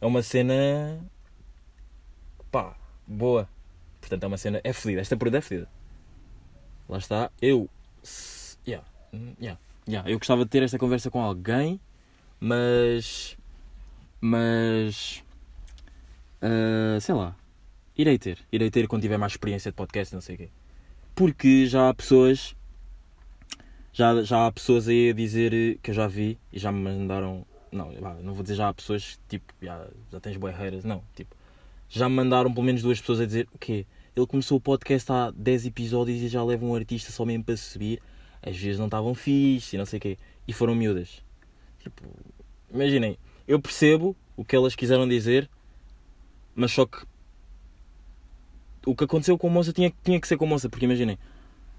é 0.00 0.06
uma 0.06 0.22
cena. 0.22 1.04
pá, 2.50 2.74
boa. 3.06 3.46
Portanto, 4.14 4.24
é 4.24 4.26
uma 4.26 4.38
cena. 4.38 4.60
É 4.62 4.72
fodida. 4.72 5.00
Esta 5.00 5.16
pergunta 5.16 5.38
é 5.38 5.40
fodida. 5.40 5.68
Lá 6.88 6.98
está. 6.98 7.30
Eu. 7.40 7.68
Yeah, 8.66 8.86
yeah, 9.40 9.58
yeah. 9.88 10.10
Eu 10.10 10.18
gostava 10.18 10.44
de 10.44 10.50
ter 10.50 10.62
esta 10.62 10.78
conversa 10.78 11.10
com 11.10 11.20
alguém, 11.20 11.80
mas. 12.38 13.36
Mas. 14.20 15.22
Uh, 16.40 17.00
sei 17.00 17.14
lá. 17.14 17.34
Irei 17.96 18.18
ter. 18.18 18.38
Irei 18.52 18.70
ter 18.70 18.86
quando 18.86 19.02
tiver 19.02 19.16
mais 19.16 19.32
experiência 19.32 19.70
de 19.70 19.76
podcast, 19.76 20.14
não 20.14 20.20
sei 20.20 20.34
o 20.34 20.38
quê. 20.38 20.48
Porque 21.14 21.66
já 21.66 21.88
há 21.88 21.94
pessoas 21.94 22.56
já, 23.92 24.22
já 24.22 24.46
há 24.46 24.52
pessoas 24.52 24.88
aí 24.88 25.10
a 25.10 25.12
dizer 25.12 25.78
que 25.80 25.90
eu 25.90 25.94
já 25.94 26.08
vi 26.08 26.38
e 26.52 26.58
já 26.58 26.72
me 26.72 26.80
mandaram. 26.80 27.46
Não, 27.70 27.90
não 28.22 28.34
vou 28.34 28.42
dizer 28.42 28.56
já 28.56 28.68
há 28.68 28.74
pessoas 28.74 29.18
tipo, 29.28 29.52
já, 29.62 29.88
já 30.10 30.20
tens 30.20 30.36
boieiras, 30.36 30.84
não. 30.84 31.02
Tipo, 31.14 31.34
já 31.88 32.08
me 32.08 32.16
mandaram 32.16 32.52
pelo 32.52 32.64
menos 32.64 32.82
duas 32.82 33.00
pessoas 33.00 33.20
a 33.20 33.26
dizer 33.26 33.48
o 33.52 33.58
quê? 33.58 33.86
Ele 34.16 34.26
começou 34.26 34.58
o 34.58 34.60
podcast 34.60 35.10
há 35.10 35.30
10 35.32 35.66
episódios 35.66 36.20
e 36.22 36.28
já 36.28 36.42
leva 36.44 36.64
um 36.64 36.74
artista 36.74 37.10
só 37.10 37.24
mesmo 37.24 37.44
para 37.44 37.56
subir. 37.56 38.00
Às 38.40 38.56
vezes 38.56 38.78
não 38.78 38.86
estavam 38.86 39.14
fixe 39.14 39.74
e 39.74 39.78
não 39.78 39.86
sei 39.86 39.98
o 39.98 40.00
quê. 40.00 40.18
E 40.46 40.52
foram 40.52 40.74
miúdas. 40.74 41.22
Tipo, 41.80 42.04
imaginem, 42.72 43.18
eu 43.48 43.60
percebo 43.60 44.16
o 44.36 44.44
que 44.44 44.54
elas 44.54 44.74
quiseram 44.74 45.08
dizer, 45.08 45.50
mas 46.54 46.70
só 46.70 46.86
que 46.86 46.98
o 48.86 48.94
que 48.94 49.04
aconteceu 49.04 49.36
com 49.38 49.48
a 49.48 49.50
moça 49.50 49.72
tinha, 49.72 49.92
tinha 50.02 50.20
que 50.20 50.28
ser 50.28 50.36
com 50.36 50.44
a 50.44 50.48
moça, 50.48 50.68
porque 50.68 50.84
imaginem, 50.84 51.18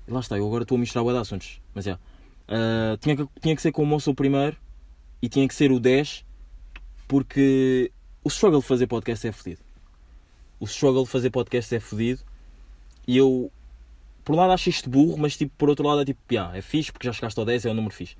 lá 0.07 0.19
está, 0.19 0.37
eu 0.37 0.45
agora 0.45 0.63
estou 0.63 0.75
a 0.75 0.79
misturar 0.79 1.05
de 1.05 1.19
assuntos, 1.19 1.61
mas 1.73 1.87
é. 1.87 1.93
Uh, 1.93 2.97
tinha, 2.99 3.15
que, 3.15 3.27
tinha 3.41 3.55
que 3.55 3.61
ser 3.61 3.71
com 3.71 3.81
o 3.83 3.85
moço 3.85 4.11
o 4.11 4.15
primeiro 4.15 4.55
e 5.19 5.27
tinha 5.27 5.47
que 5.47 5.55
ser 5.55 5.71
o 5.71 5.79
10 5.79 6.23
porque 7.07 7.91
o 8.23 8.29
struggle 8.29 8.59
de 8.59 8.67
fazer 8.67 8.87
podcast 8.87 9.27
é 9.27 9.31
fodido. 9.31 9.64
O 10.59 10.65
struggle 10.65 11.03
de 11.03 11.09
fazer 11.09 11.29
podcast 11.29 11.73
é 11.75 11.79
fodido 11.79 12.21
e 13.07 13.17
eu, 13.17 13.51
por 14.23 14.33
um 14.33 14.37
lado, 14.37 14.53
acho 14.53 14.69
isto 14.69 14.89
burro, 14.89 15.17
mas 15.17 15.37
tipo, 15.37 15.53
por 15.57 15.69
outro 15.69 15.85
lado, 15.85 16.01
é 16.01 16.05
tipo, 16.05 16.19
yeah, 16.31 16.57
é 16.57 16.61
fixe 16.61 16.91
porque 16.91 17.07
já 17.07 17.13
chegaste 17.13 17.39
ao 17.39 17.45
10, 17.45 17.65
é 17.65 17.71
um 17.71 17.73
número 17.73 17.93
fixe. 17.93 18.15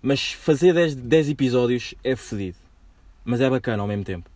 Mas 0.00 0.32
fazer 0.32 0.72
10, 0.72 0.94
10 0.94 1.28
episódios 1.30 1.94
é 2.02 2.16
fodido, 2.16 2.58
mas 3.24 3.40
é 3.40 3.48
bacana 3.50 3.82
ao 3.82 3.88
mesmo 3.88 4.04
tempo. 4.04 4.30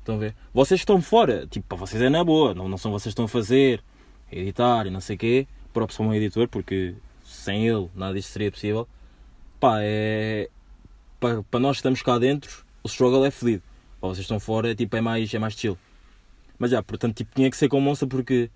Estão 0.00 0.16
a 0.16 0.18
ver? 0.18 0.34
Vocês 0.54 0.80
estão 0.80 1.02
fora, 1.02 1.46
tipo, 1.46 1.66
para 1.66 1.78
vocês 1.78 2.00
é 2.00 2.08
na 2.08 2.24
boa, 2.24 2.54
não, 2.54 2.68
não 2.68 2.78
são 2.78 2.90
vocês 2.90 3.04
que 3.04 3.20
estão 3.20 3.26
a 3.26 3.28
fazer, 3.28 3.82
editar 4.30 4.86
e 4.86 4.90
não 4.90 5.00
sei 5.00 5.16
o 5.16 5.18
quê 5.18 5.46
próprio 5.78 5.96
para 5.96 6.06
um 6.06 6.14
editor, 6.14 6.48
porque 6.48 6.94
sem 7.24 7.68
ele 7.68 7.88
nada 7.94 8.14
disto 8.14 8.30
seria 8.30 8.50
possível. 8.50 8.88
Pá, 9.60 9.78
é. 9.80 10.48
Para, 11.20 11.42
para 11.42 11.60
nós 11.60 11.76
que 11.76 11.80
estamos 11.80 12.02
cá 12.02 12.18
dentro, 12.18 12.64
o 12.82 12.88
struggle 12.88 13.24
é 13.24 13.30
fedido. 13.30 13.62
Para 14.00 14.10
vocês 14.10 14.24
estão 14.24 14.38
fora, 14.38 14.74
tipo, 14.74 14.96
é 14.96 15.00
mais, 15.00 15.32
é 15.32 15.38
mais 15.38 15.54
chill. 15.54 15.76
Mas 16.58 16.70
já, 16.70 16.82
portanto, 16.82 17.14
tipo, 17.14 17.34
tinha 17.34 17.50
que 17.50 17.56
ser 17.56 17.68
com 17.68 17.78
o 17.78 17.80
Monça 17.80 18.06
porque 18.06 18.50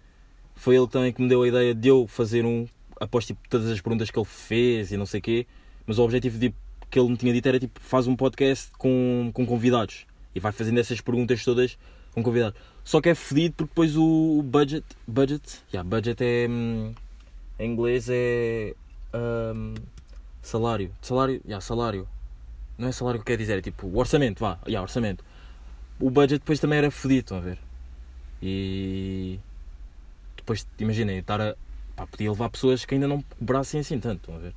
foi 0.54 0.76
ele 0.76 0.88
também 0.88 1.12
que 1.12 1.22
me 1.22 1.28
deu 1.28 1.42
a 1.42 1.48
ideia 1.48 1.74
de 1.74 1.88
eu 1.88 2.06
fazer 2.06 2.44
um, 2.44 2.66
após 3.00 3.26
tipo, 3.26 3.40
todas 3.48 3.70
as 3.70 3.80
perguntas 3.80 4.10
que 4.10 4.18
ele 4.18 4.26
fez 4.26 4.92
e 4.92 4.96
não 4.96 5.06
sei 5.06 5.20
o 5.20 5.22
quê. 5.22 5.46
Mas 5.86 5.98
o 5.98 6.02
objetivo 6.02 6.38
de, 6.38 6.54
que 6.90 6.98
ele 6.98 7.08
me 7.08 7.16
tinha 7.16 7.32
dito 7.32 7.48
era 7.48 7.58
tipo, 7.58 7.80
faz 7.80 8.06
um 8.06 8.16
podcast 8.16 8.70
com, 8.78 9.30
com 9.32 9.46
convidados 9.46 10.06
e 10.34 10.40
vai 10.40 10.52
fazendo 10.52 10.78
essas 10.78 11.00
perguntas 11.00 11.44
todas 11.44 11.78
com 12.12 12.22
convidados. 12.22 12.58
Só 12.84 13.00
que 13.00 13.08
é 13.08 13.14
fedido 13.14 13.54
porque 13.56 13.70
depois 13.70 13.96
o 13.96 14.42
budget. 14.42 14.84
Budget? 15.06 15.62
Yeah, 15.72 15.88
budget 15.88 16.22
é. 16.22 16.46
Hum, 16.48 16.92
em 17.58 17.72
inglês 17.72 18.08
é 18.10 18.74
um, 19.14 19.74
salário. 20.42 20.92
Salário, 21.00 21.40
yeah, 21.44 21.60
salário. 21.60 22.08
Não 22.76 22.88
é 22.88 22.92
salário 22.92 23.20
que 23.20 23.26
quer 23.26 23.36
dizer, 23.36 23.58
é 23.58 23.62
tipo 23.62 23.96
orçamento, 23.96 24.40
vá, 24.40 24.58
yeah, 24.66 24.82
orçamento. 24.82 25.24
O 26.00 26.10
budget 26.10 26.40
depois 26.40 26.58
também 26.58 26.78
era 26.78 26.90
fedido, 26.90 27.20
estão 27.20 27.38
a 27.38 27.40
ver? 27.40 27.58
E 28.42 29.38
depois, 30.36 30.66
imaginem, 30.78 31.18
estar 31.18 31.40
a. 31.40 31.54
Pá, 31.94 32.06
podia 32.06 32.30
levar 32.30 32.50
pessoas 32.50 32.84
que 32.84 32.94
ainda 32.94 33.06
não 33.06 33.22
cobrassem 33.38 33.80
assim 33.80 34.00
tanto, 34.00 34.20
estão 34.20 34.34
a 34.34 34.38
ver? 34.38 34.54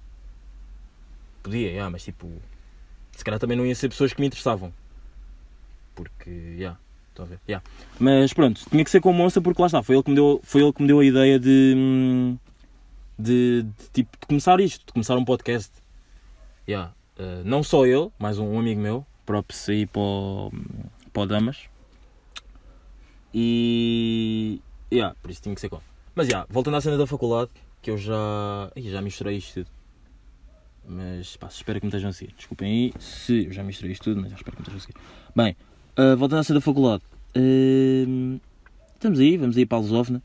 Podia, 1.44 1.70
yeah, 1.70 1.90
mas 1.90 2.04
tipo. 2.04 2.30
Se 3.12 3.24
calhar 3.24 3.40
também 3.40 3.58
não 3.58 3.66
ia 3.66 3.76
ser 3.76 3.90
pessoas 3.90 4.12
que 4.12 4.20
me 4.20 4.28
interessavam. 4.28 4.74
Porque, 5.94 6.30
yeah, 6.30 6.78
estão 7.10 7.26
a 7.26 7.28
ver? 7.28 7.40
Yeah. 7.48 7.66
Mas 8.00 8.34
pronto, 8.34 8.62
tinha 8.70 8.84
que 8.84 8.90
ser 8.90 9.00
com 9.00 9.12
o 9.12 9.14
Monster 9.14 9.42
porque 9.42 9.62
lá 9.62 9.68
está, 9.68 9.82
foi 9.84 9.96
ele 9.96 10.04
que 10.04 10.10
me 10.10 10.16
deu, 10.16 10.42
foi 10.44 10.62
ele 10.62 10.74
que 10.74 10.82
me 10.82 10.88
deu 10.88 11.00
a 11.00 11.06
ideia 11.06 11.40
de. 11.40 11.74
Hum, 11.78 12.38
de, 13.18 13.64
de, 13.64 13.90
tipo, 13.94 14.18
de 14.20 14.28
começar 14.28 14.60
isto, 14.60 14.86
de 14.86 14.94
começar 14.94 15.16
um 15.16 15.24
podcast. 15.24 15.72
Yeah. 16.68 16.94
Uh, 17.18 17.44
não 17.46 17.64
só 17.64 17.86
ele, 17.86 18.12
mais 18.20 18.38
um, 18.38 18.46
um 18.46 18.60
amigo 18.60 18.82
meu, 18.82 19.06
próprio 19.26 19.58
sair 19.58 19.88
para 19.88 20.02
o, 20.02 20.52
para 21.14 21.22
o 21.22 21.26
Damas. 21.26 21.70
E. 23.38 24.62
Yeah, 24.92 25.14
por 25.22 25.30
isso 25.30 25.42
tinha 25.42 25.54
que 25.54 25.60
ser 25.60 25.68
com. 25.68 25.82
Mas 26.16 26.30
yeah, 26.30 26.48
voltando 26.50 26.78
à 26.78 26.82
cena 26.82 26.98
da 26.98 27.06
faculdade, 27.06 27.52
que 27.82 27.92
eu 27.92 27.98
já. 27.98 28.72
Ih, 28.76 28.90
já 28.90 29.02
misturei 29.02 29.38
isto 29.38 29.56
tudo. 29.56 29.70
Mas 30.88 31.36
pá, 31.36 31.48
espero 31.48 31.82
que 31.82 31.86
me 31.86 31.90
estejam 31.90 32.12
a 32.12 32.14
seguir. 32.14 32.34
Desculpem 32.38 32.72
aí 32.72 32.94
se 33.02 33.48
eu 33.48 33.52
já 33.52 33.64
misturei 33.64 33.92
isto 33.92 34.06
tudo, 34.06 34.22
mas 34.22 34.32
já 34.32 34.38
espero 34.38 34.56
que 34.56 34.62
me 34.62 34.68
estejam 34.70 34.78
a 34.78 34.82
seguir. 34.82 34.98
Bem, 35.36 35.58
uh, 36.00 36.16
voltando 36.16 36.40
à 36.40 36.44
cena 36.44 36.60
da 36.60 36.64
faculdade. 36.64 37.04
Uh, 37.36 38.40
estamos 38.94 39.20
aí, 39.20 39.36
vamos 39.36 39.58
aí 39.58 39.66
para 39.66 39.80
a 39.80 39.82
Lusófona 39.82 40.24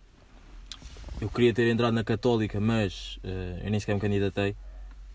eu 1.20 1.28
queria 1.28 1.52
ter 1.52 1.68
entrado 1.68 1.92
na 1.92 2.02
Católica, 2.02 2.58
mas 2.58 3.18
uh, 3.22 3.62
eu 3.62 3.70
nem 3.70 3.78
sequer 3.78 3.94
me 3.94 4.00
candidatei 4.00 4.56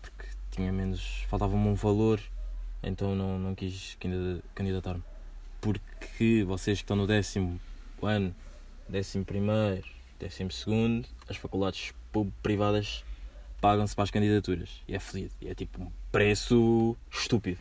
porque 0.00 0.26
tinha 0.52 0.72
menos. 0.72 1.24
faltava-me 1.28 1.68
um 1.68 1.74
valor, 1.74 2.20
então 2.80 3.16
não, 3.16 3.38
não 3.38 3.54
quis 3.54 3.98
candidatar-me. 4.54 5.02
Porque 5.60 6.44
vocês 6.46 6.78
que 6.78 6.84
estão 6.84 6.96
no 6.96 7.08
décimo 7.08 7.60
ano, 8.04 8.34
décimo 8.88 9.24
primeiro, 9.24 9.86
décimo 10.18 10.50
segundo, 10.50 11.08
as 11.28 11.36
faculdades 11.36 11.94
privadas 12.42 13.04
pagam-se 13.60 13.94
para 13.94 14.04
as 14.04 14.10
candidaturas. 14.10 14.82
E 14.86 14.94
é 14.94 14.98
fodido. 14.98 15.30
E 15.40 15.48
é 15.48 15.54
tipo 15.54 15.82
um 15.82 15.90
preço 16.12 16.96
estúpido. 17.10 17.58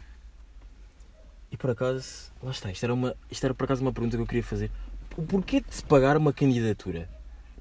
E 1.51 1.57
por 1.57 1.69
acaso, 1.69 2.31
lá 2.43 2.51
está, 2.51 2.71
isto 2.71 2.83
era, 2.83 2.93
uma, 2.93 3.15
isto 3.31 3.43
era 3.43 3.53
por 3.53 3.63
acaso 3.63 3.81
uma 3.81 3.93
pergunta 3.93 4.17
que 4.17 4.23
eu 4.23 4.27
queria 4.27 4.43
fazer. 4.43 4.69
O 5.15 5.23
porquê 5.23 5.61
de 5.61 5.73
se 5.73 5.83
pagar 5.83 6.17
uma 6.17 6.33
candidatura? 6.33 7.09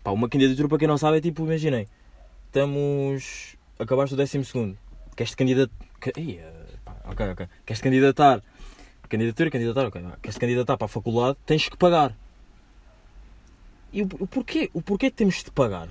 Pá, 0.03 0.11
uma 0.11 0.29
candidatura, 0.29 0.69
para 0.69 0.79
quem 0.79 0.89
não 0.89 0.99
sabe, 0.99 1.19
é 1.19 1.21
tipo, 1.21 1.45
imaginem, 1.45 1.87
estamos. 2.47 3.57
acabaste 3.79 4.15
o 4.15 4.17
décimo 4.17 4.45
segundo, 4.45 4.77
queres-te 5.17 5.37
candidatar. 5.37 5.75
ok, 7.05 7.29
ok. 7.31 7.49
Queres-te 7.65 7.83
candidatar. 7.83 8.43
Candidatura, 9.09 9.51
candidatar, 9.51 9.87
ok. 9.87 10.03
Queres-te 10.21 10.41
candidatar 10.41 10.77
para 10.77 10.87
a 10.87 10.89
faculdade, 10.89 11.39
tens 11.47 11.69
que 11.69 11.77
pagar. 11.77 12.17
E 13.95 14.03
o, 14.03 14.09
o 14.19 14.27
porquê? 14.27 14.69
O 14.75 14.83
porquê 14.83 15.09
temos 15.09 15.45
de 15.45 15.53
pagar? 15.53 15.89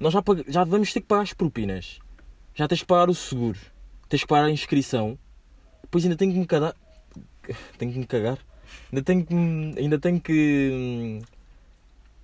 Nós 0.00 0.14
já, 0.14 0.22
já 0.48 0.64
vamos 0.64 0.92
ter 0.94 1.02
que 1.02 1.06
pagar 1.06 1.22
as 1.22 1.34
propinas. 1.34 2.00
Já 2.54 2.66
tens 2.66 2.80
que 2.80 2.86
pagar 2.86 3.10
o 3.10 3.14
seguro. 3.14 3.58
Tens 4.08 4.22
que 4.22 4.26
pagar 4.26 4.46
a 4.46 4.50
inscrição. 4.50 5.18
Depois 5.82 6.04
ainda 6.04 6.16
tenho 6.16 6.32
que 6.32 6.38
me 6.38 6.46
cagar. 6.46 6.74
Tenho 7.76 7.92
que 7.92 7.98
me 7.98 8.06
cagar. 8.06 8.38
Ainda 8.90 9.02
tenho 9.02 9.26
que, 9.26 9.34
ainda 9.78 9.98
tenho 9.98 10.20
que, 10.20 11.20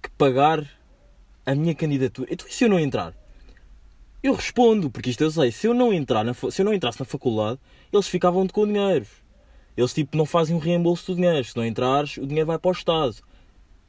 que 0.00 0.08
pagar 0.16 0.64
a 1.44 1.54
minha 1.54 1.74
candidatura. 1.74 2.28
Então, 2.32 2.46
e 2.48 2.52
se 2.52 2.64
eu 2.64 2.68
não 2.68 2.78
entrar? 2.78 3.12
Eu 4.22 4.34
respondo, 4.34 4.90
porque 4.90 5.10
isto 5.10 5.22
eu 5.22 5.30
sei. 5.30 5.52
Se 5.52 5.66
eu 5.66 5.74
não, 5.74 5.92
entrar 5.92 6.24
na, 6.24 6.32
se 6.32 6.62
eu 6.62 6.64
não 6.64 6.72
entrasse 6.72 6.98
na 6.98 7.04
faculdade, 7.04 7.58
eles 7.92 8.08
ficavam 8.08 8.46
de 8.46 8.52
com 8.52 8.66
dinheiro. 8.66 9.06
Eles 9.76 9.92
tipo 9.92 10.16
não 10.16 10.24
fazem 10.24 10.56
um 10.56 10.58
reembolso 10.58 11.12
do 11.12 11.16
dinheiro. 11.16 11.44
Se 11.44 11.56
não 11.56 11.64
entrares, 11.64 12.16
o 12.16 12.26
dinheiro 12.26 12.46
vai 12.46 12.58
para 12.58 12.68
o 12.68 12.72
Estado. 12.72 13.16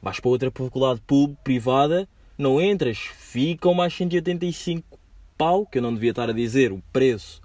Vais 0.02 0.18
para 0.18 0.30
outra 0.30 0.50
faculdade 0.50 1.00
pública, 1.06 1.40
privada, 1.44 2.08
não 2.38 2.60
entras, 2.60 2.98
ficam 2.98 3.74
mais 3.74 3.94
185 3.94 4.98
pau, 5.36 5.66
que 5.66 5.78
eu 5.78 5.82
não 5.82 5.92
devia 5.92 6.10
estar 6.10 6.28
a 6.28 6.32
dizer 6.32 6.72
o 6.72 6.82
preço 6.92 7.42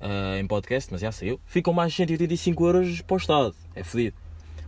uh, 0.00 0.38
em 0.38 0.46
podcast, 0.46 0.90
mas 0.90 1.00
já 1.00 1.12
saiu. 1.12 1.40
Ficam 1.44 1.72
mais 1.72 1.94
185 1.94 2.66
euros 2.66 3.02
para 3.02 3.14
o 3.14 3.18
Estado. 3.18 3.54
É 3.74 3.84
fodido. 3.84 4.16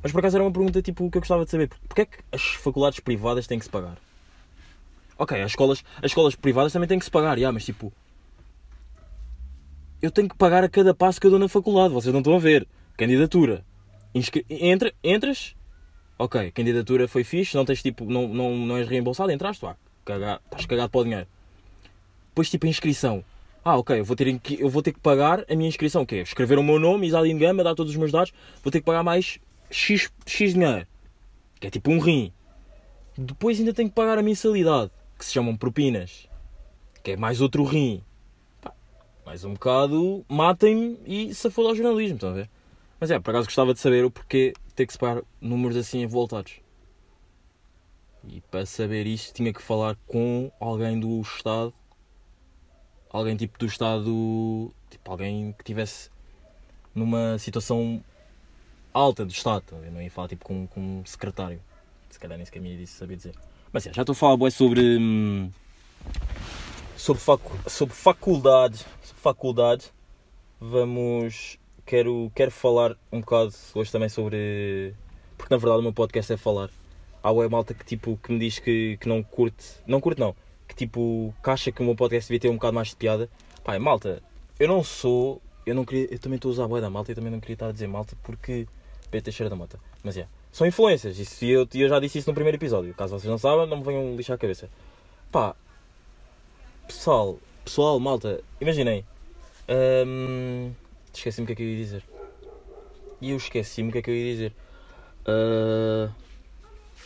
Mas 0.03 0.13
por 0.13 0.19
acaso 0.19 0.37
era 0.37 0.45
uma 0.45 0.53
pergunta 0.53 0.83
tipo, 0.83 1.11
que 1.11 1.17
eu 1.17 1.21
gostava 1.21 1.45
de 1.45 1.51
saber. 1.51 1.71
Porquê 1.89 2.03
é 2.03 2.07
que 2.07 2.19
as 2.31 2.43
faculdades 2.43 3.01
privadas 3.01 3.47
têm 3.47 3.59
que 3.59 3.65
se 3.65 3.71
pagar? 3.71 3.97
Ok, 5.17 5.41
as 5.41 5.53
escolas, 5.53 5.85
as 5.99 6.07
escolas 6.11 6.35
privadas 6.35 6.73
também 6.73 6.89
têm 6.89 6.99
que 6.99 7.05
se 7.05 7.11
pagar, 7.11 7.39
yeah, 7.39 7.53
mas 7.53 7.65
tipo. 7.65 7.93
Eu 10.01 10.11
tenho 10.11 10.29
que 10.29 10.37
pagar 10.37 10.65
a 10.65 10.69
cada 10.69 10.93
passo 10.93 11.21
que 11.21 11.27
eu 11.27 11.31
dou 11.31 11.39
na 11.39 11.49
faculdade, 11.49 11.95
vocês 11.95 12.13
não 12.13 12.21
estão 12.21 12.35
a 12.35 12.39
ver. 12.39 12.67
Candidatura. 12.97 13.65
Inscri 14.15 14.45
entra, 14.51 14.93
entras. 15.03 15.55
Ok, 16.19 16.51
candidatura 16.53 17.09
foi 17.09 17.25
fixe, 17.25 17.57
não 17.57 17.65
tens 17.65 17.83
tipo. 17.83 18.05
Não, 18.05 18.29
não, 18.29 18.57
não 18.57 18.77
és 18.77 18.89
reembolsado, 18.89 19.33
entraste, 19.33 19.65
ah, 19.67 19.77
cagar, 20.05 20.41
estás 20.45 20.67
cagado 20.67 20.91
para 20.91 21.01
o 21.01 21.05
dinheiro. 21.05 21.27
Depois 22.29 22.51
tipo 22.51 22.67
inscrição. 22.67 23.25
Ah, 23.65 23.77
ok, 23.77 24.01
eu 24.01 24.05
vou, 24.05 24.17
ter, 24.17 24.41
eu 24.59 24.69
vou 24.69 24.83
ter 24.83 24.93
que 24.93 24.99
pagar 24.99 25.45
a 25.49 25.55
minha 25.55 25.69
inscrição, 25.69 26.05
que 26.05 26.17
é 26.17 26.23
escrever 26.23 26.59
o 26.59 26.65
meu 26.65 26.81
nome, 26.81 27.07
Isadine 27.07 27.39
Gama, 27.39 27.63
dar 27.63 27.77
todos 27.77 27.93
os 27.93 27.97
meus 27.97 28.11
dados, 28.11 28.33
vou 28.63 28.73
ter 28.73 28.81
que 28.81 28.87
pagar 28.87 29.05
mais 29.05 29.39
X, 29.71 30.11
X 30.27 30.53
dinheiro. 30.53 30.87
Que 31.61 31.69
é 31.69 31.71
tipo 31.71 31.91
um 31.93 32.01
rim. 32.01 32.33
Depois 33.17 33.61
ainda 33.61 33.73
tenho 33.73 33.89
que 33.89 33.95
pagar 33.95 34.19
a 34.19 34.23
mensalidade 34.23 34.91
que 35.17 35.25
se 35.25 35.33
chamam 35.33 35.57
propinas, 35.57 36.29
que 37.05 37.13
é 37.13 37.17
mais 37.17 37.41
outro 37.41 37.63
rim. 37.63 38.03
mais 39.25 39.45
um 39.45 39.53
bocado, 39.53 40.25
matem-me 40.29 40.99
e 41.07 41.33
se 41.33 41.49
for 41.49 41.67
ao 41.67 41.77
jornalismo, 41.77 42.17
estão 42.17 42.31
a 42.31 42.33
ver? 42.33 42.51
Mas 42.99 43.11
é, 43.13 43.21
por 43.21 43.31
acaso 43.31 43.47
gostava 43.47 43.75
de 43.75 43.79
saber 43.79 44.05
o 44.05 44.11
porquê 44.11 44.55
ter 44.75 44.87
que 44.87 44.93
separar 44.93 45.23
números 45.41 45.77
assim 45.77 46.07
voltados. 46.07 46.61
E 48.29 48.41
para 48.43 48.65
saber 48.65 49.07
isso 49.07 49.33
tinha 49.35 49.53
que 49.53 49.61
falar 49.61 49.97
com 50.07 50.51
alguém 50.61 50.99
do 50.99 51.21
Estado. 51.21 51.75
Alguém 53.11 53.37
tipo 53.37 53.59
do 53.59 53.67
Estado. 53.67 54.73
Tipo, 54.91 55.11
alguém 55.11 55.53
que 55.53 55.65
tivesse 55.65 56.11
numa 56.95 57.39
situação 57.39 58.03
alta 58.93 59.25
do 59.25 59.31
Estado. 59.31 59.65
Eu 59.83 59.91
não 59.91 60.01
ia 60.01 60.11
falar 60.11 60.29
tipo 60.29 60.45
com, 60.45 60.67
com 60.67 60.81
um 60.81 61.07
secretário. 61.07 61.61
Se 62.11 62.19
calhar 62.19 62.37
nem 62.37 62.45
sequer 62.45 62.61
me 62.61 62.77
disse 62.77 62.95
saber 62.95 63.17
dizer. 63.17 63.35
Mas 63.73 63.85
já 63.85 64.03
estou 64.03 64.13
a 64.13 64.17
falar 64.17 64.37
bué, 64.37 64.51
sobre. 64.51 64.99
Hum, 64.99 65.51
sobre, 66.97 67.23
facu 67.23 67.71
sobre 67.71 67.95
faculdade. 67.95 68.79
Sobre 69.03 69.23
faculdade. 69.23 69.93
Vamos. 70.61 71.59
Quero, 71.85 72.31
quero 72.35 72.51
falar 72.51 72.97
um 73.11 73.21
bocado 73.21 73.53
hoje 73.75 73.91
também 73.91 74.09
sobre. 74.09 74.95
Porque 75.37 75.53
na 75.53 75.59
verdade 75.59 75.81
o 75.81 75.83
meu 75.83 75.93
podcast 75.93 76.33
é 76.33 76.37
falar. 76.37 76.71
Há 77.23 77.31
a 77.31 77.49
malta 77.49 77.75
que 77.75 77.85
tipo 77.85 78.19
que 78.23 78.33
me 78.33 78.39
diz 78.39 78.59
que, 78.59 78.97
que 79.01 79.09
não 79.09 79.23
curte. 79.23 79.77
Não 79.87 80.01
curte 80.01 80.21
não. 80.21 80.35
Que 80.67 80.75
tipo 80.75 81.35
que 81.43 81.51
acha 81.51 81.71
que 81.73 81.83
o 81.83 81.85
meu 81.85 81.95
podcast 81.95 82.29
devia 82.29 82.41
ter 82.41 82.49
um 82.49 82.55
bocado 82.55 82.75
mais 82.75 82.89
de 82.89 82.97
piada. 82.97 83.29
Pai, 83.65 83.79
malta, 83.79 84.23
eu 84.59 84.69
não 84.69 84.83
sou. 84.83 85.41
Eu 85.65 85.75
não 85.75 85.85
queria. 85.85 86.09
Eu 86.11 86.19
também 86.19 86.37
estou 86.37 86.51
a 86.51 86.53
usar 86.53 86.65
a 86.65 86.69
boia 86.69 86.83
da 86.83 86.91
malta 86.91 87.13
e 87.13 87.15
também 87.15 87.31
não 87.31 87.41
queria 87.41 87.55
estar 87.55 87.69
a 87.69 87.73
dizer 87.73 87.87
malta 87.87 88.17
porque. 88.23 88.67
Pedro 89.11 89.25
Teixeira 89.25 89.51
da 89.51 89.57
Mota. 89.57 89.79
Mas 90.03 90.17
é. 90.17 90.21
Yeah, 90.21 90.33
são 90.51 90.67
influências. 90.67 91.19
Isso, 91.19 91.45
eu, 91.45 91.69
eu 91.75 91.89
já 91.89 92.01
disse 92.01 92.19
isso 92.19 92.31
no 92.31 92.35
primeiro 92.35 92.57
episódio. 92.57 92.95
Caso 92.95 93.19
vocês 93.19 93.31
não 93.31 93.39
saibam, 93.39 93.67
não 93.67 93.79
me 93.79 93.85
venham 93.85 94.17
lixar 94.17 94.35
a 94.35 94.39
cabeça. 94.39 94.69
Pá. 95.31 95.55
Pessoal. 96.87 97.39
Pessoal, 97.65 98.01
malta. 98.01 98.41
Imaginem. 98.61 99.05
Hum, 99.69 100.73
esqueci-me 101.19 101.45
o 101.45 101.47
que 101.47 101.53
é 101.53 101.57
que 101.57 101.63
eu 101.63 101.69
ia 101.69 101.77
dizer. 101.77 102.05
E 103.21 103.31
eu 103.31 103.37
esqueci-me 103.37 103.89
o 103.89 103.93
que 103.93 103.99
é 103.99 104.03
que 104.03 104.11
eu 104.11 104.15
ia 104.15 104.33
dizer. 104.33 104.55
Uh... 105.27 106.13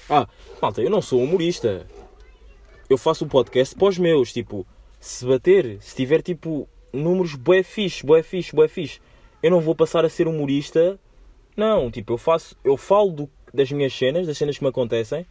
Ah, 0.08 0.28
malta, 0.60 0.80
eu 0.80 0.90
não 0.90 1.02
sou 1.02 1.22
humorista. 1.22 1.86
Eu 2.88 2.96
faço 2.96 3.24
um 3.24 3.28
podcast 3.28 3.74
para 3.74 3.88
os 3.88 3.98
meus. 3.98 4.32
Tipo, 4.32 4.66
se 5.00 5.26
bater, 5.26 5.78
se 5.80 5.94
tiver 5.94 6.22
tipo 6.22 6.68
números 6.92 7.34
bué 7.34 7.62
fixe, 7.62 8.04
bué 8.04 8.22
fixe, 8.22 8.54
bué 8.54 8.68
fixe, 8.68 9.00
eu 9.42 9.50
não 9.50 9.60
vou 9.60 9.74
passar 9.74 10.04
a 10.04 10.08
ser 10.08 10.26
humorista 10.26 10.98
não, 11.56 11.90
tipo, 11.90 12.12
eu 12.12 12.18
faço, 12.18 12.54
eu 12.62 12.76
falo 12.76 13.10
do, 13.10 13.30
das 13.52 13.72
minhas 13.72 13.96
cenas, 13.96 14.26
das 14.26 14.36
cenas 14.36 14.58
que 14.58 14.62
me 14.62 14.68
acontecem. 14.68 15.26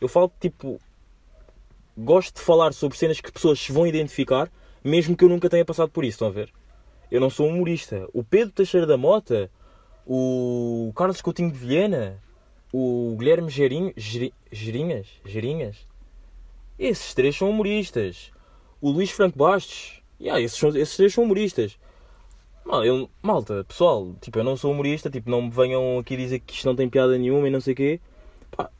Eu 0.00 0.08
falo, 0.08 0.32
tipo, 0.40 0.80
gosto 1.96 2.36
de 2.36 2.40
falar 2.40 2.72
sobre 2.72 2.96
cenas 2.96 3.20
que 3.20 3.30
pessoas 3.30 3.60
se 3.60 3.70
vão 3.70 3.86
identificar, 3.86 4.50
mesmo 4.82 5.14
que 5.14 5.24
eu 5.24 5.28
nunca 5.28 5.50
tenha 5.50 5.64
passado 5.64 5.90
por 5.90 6.04
isso, 6.04 6.14
estão 6.14 6.28
a 6.28 6.30
ver? 6.30 6.50
Eu 7.10 7.20
não 7.20 7.30
sou 7.30 7.48
humorista. 7.48 8.08
O 8.12 8.22
Pedro 8.22 8.52
Teixeira 8.52 8.86
da 8.86 8.96
Mota, 8.96 9.50
o 10.06 10.92
Carlos 10.94 11.20
Coutinho 11.20 11.50
de 11.50 11.58
Viena, 11.58 12.22
o 12.72 13.16
Guilherme 13.18 13.50
Gerinho, 13.50 13.92
Gerinhas, 13.96 15.06
Gerinhas, 15.24 15.76
esses 16.78 17.14
três 17.14 17.36
são 17.36 17.50
humoristas. 17.50 18.30
O 18.80 18.90
Luís 18.90 19.10
Franco 19.10 19.38
Bastos, 19.38 20.02
yeah, 20.20 20.40
esses, 20.40 20.58
são, 20.58 20.68
esses 20.70 20.96
três 20.96 21.12
são 21.12 21.24
humoristas. 21.24 21.78
Mal, 22.64 22.84
eu, 22.84 23.08
malta, 23.22 23.64
pessoal, 23.64 24.14
tipo, 24.20 24.38
eu 24.38 24.44
não 24.44 24.56
sou 24.56 24.70
humorista, 24.72 25.08
tipo, 25.08 25.30
não 25.30 25.42
me 25.42 25.50
venham 25.50 25.98
aqui 25.98 26.16
dizer 26.16 26.40
que 26.40 26.52
isto 26.52 26.66
não 26.66 26.76
tem 26.76 26.88
piada 26.88 27.16
nenhuma 27.16 27.48
e 27.48 27.50
não 27.50 27.60
sei 27.60 27.72
o 27.72 27.76
quê. 27.76 28.00
Pá, 28.50 28.70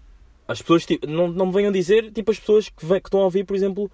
as 0.47 0.61
pessoas, 0.61 0.85
tipo, 0.85 1.07
não, 1.07 1.29
não 1.29 1.47
me 1.47 1.53
venham 1.53 1.73
dizer, 1.73 2.13
tipo, 2.13 2.31
as 2.31 2.39
pessoas 2.39 2.69
que, 2.69 2.85
vem, 2.85 3.01
que 3.01 3.09
estão 3.09 3.21
a 3.21 3.25
ouvir, 3.25 3.45
por 3.45 3.57
exemplo, 3.57 3.91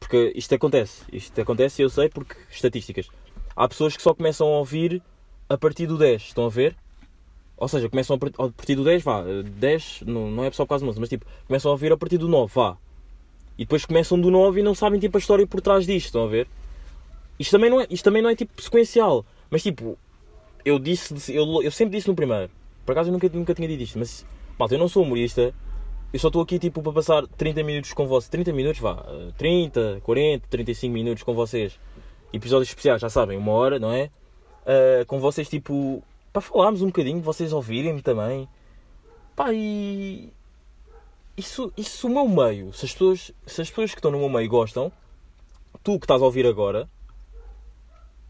porque 0.00 0.32
isto 0.34 0.54
acontece, 0.54 1.04
isto 1.12 1.38
acontece 1.40 1.82
e 1.82 1.84
eu 1.84 1.90
sei 1.90 2.08
porque, 2.08 2.34
estatísticas. 2.50 3.08
Há 3.56 3.68
pessoas 3.68 3.96
que 3.96 4.02
só 4.02 4.14
começam 4.14 4.46
a 4.46 4.58
ouvir 4.58 5.02
a 5.48 5.56
partir 5.56 5.86
do 5.86 5.96
10, 5.96 6.22
estão 6.22 6.46
a 6.46 6.48
ver? 6.48 6.76
Ou 7.56 7.68
seja, 7.68 7.88
começam 7.88 8.16
a 8.16 8.48
partir 8.50 8.74
do 8.74 8.84
10, 8.84 9.02
vá, 9.02 9.22
10, 9.22 10.02
não, 10.06 10.30
não 10.30 10.44
é 10.44 10.50
só 10.50 10.66
causa 10.66 10.84
do 10.84 10.86
música, 10.86 11.00
mas 11.00 11.08
tipo, 11.08 11.26
começam 11.46 11.70
a 11.70 11.72
ouvir 11.72 11.92
a 11.92 11.96
partir 11.96 12.18
do 12.18 12.28
9, 12.28 12.52
vá. 12.52 12.76
E 13.56 13.64
depois 13.64 13.84
começam 13.84 14.20
do 14.20 14.30
9 14.30 14.60
e 14.60 14.62
não 14.62 14.74
sabem 14.74 14.98
tipo 14.98 15.16
a 15.16 15.20
história 15.20 15.46
por 15.46 15.60
trás 15.60 15.86
disto, 15.86 16.06
estão 16.06 16.24
a 16.24 16.28
ver? 16.28 16.48
Isto 17.38 17.52
também 17.52 17.70
não 17.70 17.80
é, 17.80 17.86
isto 17.90 18.04
também 18.04 18.22
não 18.22 18.30
é 18.30 18.34
tipo 18.34 18.60
sequencial. 18.60 19.24
Mas 19.48 19.62
tipo, 19.62 19.96
eu 20.64 20.78
disse, 20.78 21.32
eu, 21.32 21.62
eu 21.62 21.70
sempre 21.70 21.96
disse 21.96 22.08
no 22.08 22.16
primeiro. 22.16 22.50
Por 22.84 22.92
acaso 22.92 23.08
eu 23.08 23.12
nunca, 23.12 23.28
nunca 23.28 23.54
tinha 23.54 23.68
dito 23.68 23.82
isto, 23.82 23.98
mas 23.98 24.26
malta, 24.58 24.74
eu 24.74 24.78
não 24.78 24.88
sou 24.88 25.04
humorista. 25.04 25.54
Eu 26.12 26.18
só 26.18 26.28
estou 26.28 26.42
aqui 26.42 26.58
tipo 26.58 26.80
para 26.82 26.92
passar 26.92 27.26
30 27.26 27.62
minutos 27.62 27.92
com 27.92 28.06
vocês. 28.06 28.28
30 28.28 28.52
minutos, 28.52 28.80
vá. 28.80 29.04
30, 29.36 30.00
40, 30.02 30.46
35 30.48 30.92
minutos 30.92 31.22
com 31.22 31.34
vocês. 31.34 31.78
Episódios 32.34 32.68
especiais, 32.68 33.00
já 33.00 33.08
sabem, 33.08 33.38
uma 33.38 33.52
hora, 33.52 33.78
não 33.78 33.92
é? 33.92 34.10
Uh, 34.64 35.06
com 35.06 35.20
vocês 35.20 35.48
tipo. 35.48 36.02
Para 36.32 36.42
falarmos 36.42 36.82
um 36.82 36.86
bocadinho, 36.86 37.20
vocês 37.20 37.52
ouvirem-me 37.52 38.02
também. 38.02 38.48
Pá, 39.36 39.52
e. 39.52 40.32
Isso, 41.36 41.72
isso 41.76 42.06
o 42.06 42.10
meu 42.10 42.28
meio, 42.28 42.72
se 42.72 42.86
as, 42.86 42.92
pessoas, 42.92 43.32
se 43.46 43.60
as 43.60 43.68
pessoas 43.68 43.90
que 43.92 43.98
estão 43.98 44.10
no 44.10 44.18
meu 44.18 44.28
meio 44.28 44.48
gostam, 44.48 44.90
tu 45.82 45.98
que 45.98 46.04
estás 46.04 46.22
a 46.22 46.24
ouvir 46.24 46.46
agora, 46.46 46.88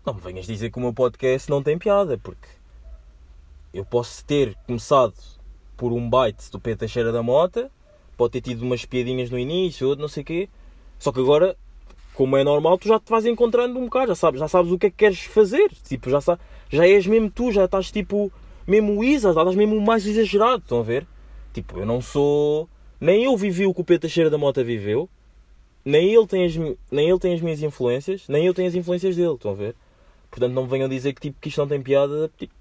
não 0.07 0.15
me 0.15 0.21
venhas 0.21 0.47
dizer 0.47 0.71
que 0.71 0.79
o 0.79 0.81
meu 0.81 0.93
podcast 0.93 1.51
não 1.51 1.63
tem 1.63 1.79
piada, 1.79 2.17
porque 2.17 2.49
eu 3.75 3.85
posso 3.85 4.25
ter 4.25 4.55
começado 4.67 5.15
por 5.77 5.93
um 5.93 6.09
byte 6.09 6.51
do 6.51 6.59
Pedro 6.59 6.81
Teixeira 6.81 7.13
da 7.13 7.23
Mota, 7.23 7.71
pode 8.17 8.33
ter 8.33 8.41
tido 8.41 8.63
umas 8.63 8.87
piadinhas 8.87 9.31
no 9.31 9.39
início, 9.39 9.89
ou 9.89 9.97
não 9.97 10.09
sei 10.09 10.23
o 10.23 10.27
quê, 10.27 10.49
só 10.99 11.13
que 11.13 11.21
agora, 11.21 11.57
como 12.15 12.37
é 12.37 12.45
normal, 12.45 12.79
tu 12.79 12.89
já 12.89 12.99
te 12.99 13.11
vais 13.11 13.27
encontrando 13.27 13.79
um 13.79 13.85
bocado, 13.85 14.09
já 14.09 14.15
sabes, 14.15 14.41
já 14.41 14.49
sabes 14.49 14.71
o 14.73 14.79
que 14.79 14.87
é 14.87 14.91
que 14.91 14.97
queres 14.97 15.21
fazer, 15.25 15.71
tipo, 15.83 16.09
já, 16.09 16.21
sabes, 16.21 16.43
já 16.71 16.87
és 16.87 17.07
mesmo 17.07 17.31
tu, 17.31 17.53
já 17.53 17.65
estás 17.65 17.91
tipo, 17.91 18.33
mesmo 18.67 19.03
Isa, 19.03 19.33
já 19.33 19.41
estás 19.41 19.57
mesmo 19.57 19.81
mais 19.81 20.07
exagerado, 20.07 20.63
estão 20.63 20.79
a 20.79 20.83
ver? 20.83 21.07
Tipo, 21.53 21.79
eu 21.79 21.87
não 21.87 22.01
sou. 22.01 22.69
Nem 23.01 23.25
eu 23.25 23.37
vivi 23.37 23.67
o 23.67 23.75
que 23.75 23.81
o 23.81 23.85
Pedro 23.85 24.03
Teixeira 24.03 24.31
da 24.31 24.39
Mota 24.39 24.65
viveu, 24.65 25.09
nem 25.85 26.15
ele 26.15 26.27
tem 26.27 26.47
as, 26.47 26.57
nem 26.91 27.09
ele 27.09 27.19
tem 27.19 27.35
as 27.35 27.41
minhas 27.41 27.63
influências, 27.63 28.25
nem 28.29 28.47
eu 28.47 28.55
tenho 28.55 28.69
as 28.69 28.75
influências 28.75 29.17
dele, 29.17 29.35
estão 29.35 29.51
a 29.51 29.55
ver? 29.55 29.75
Portanto, 30.31 30.53
não 30.53 30.63
me 30.63 30.69
venham 30.69 30.89
dizer 30.89 31.13
que, 31.13 31.21
tipo, 31.21 31.39
que 31.41 31.49
isto 31.49 31.59
não 31.59 31.69
tem 31.69 31.83
piada. 31.83 32.31
Tipo, 32.39 32.53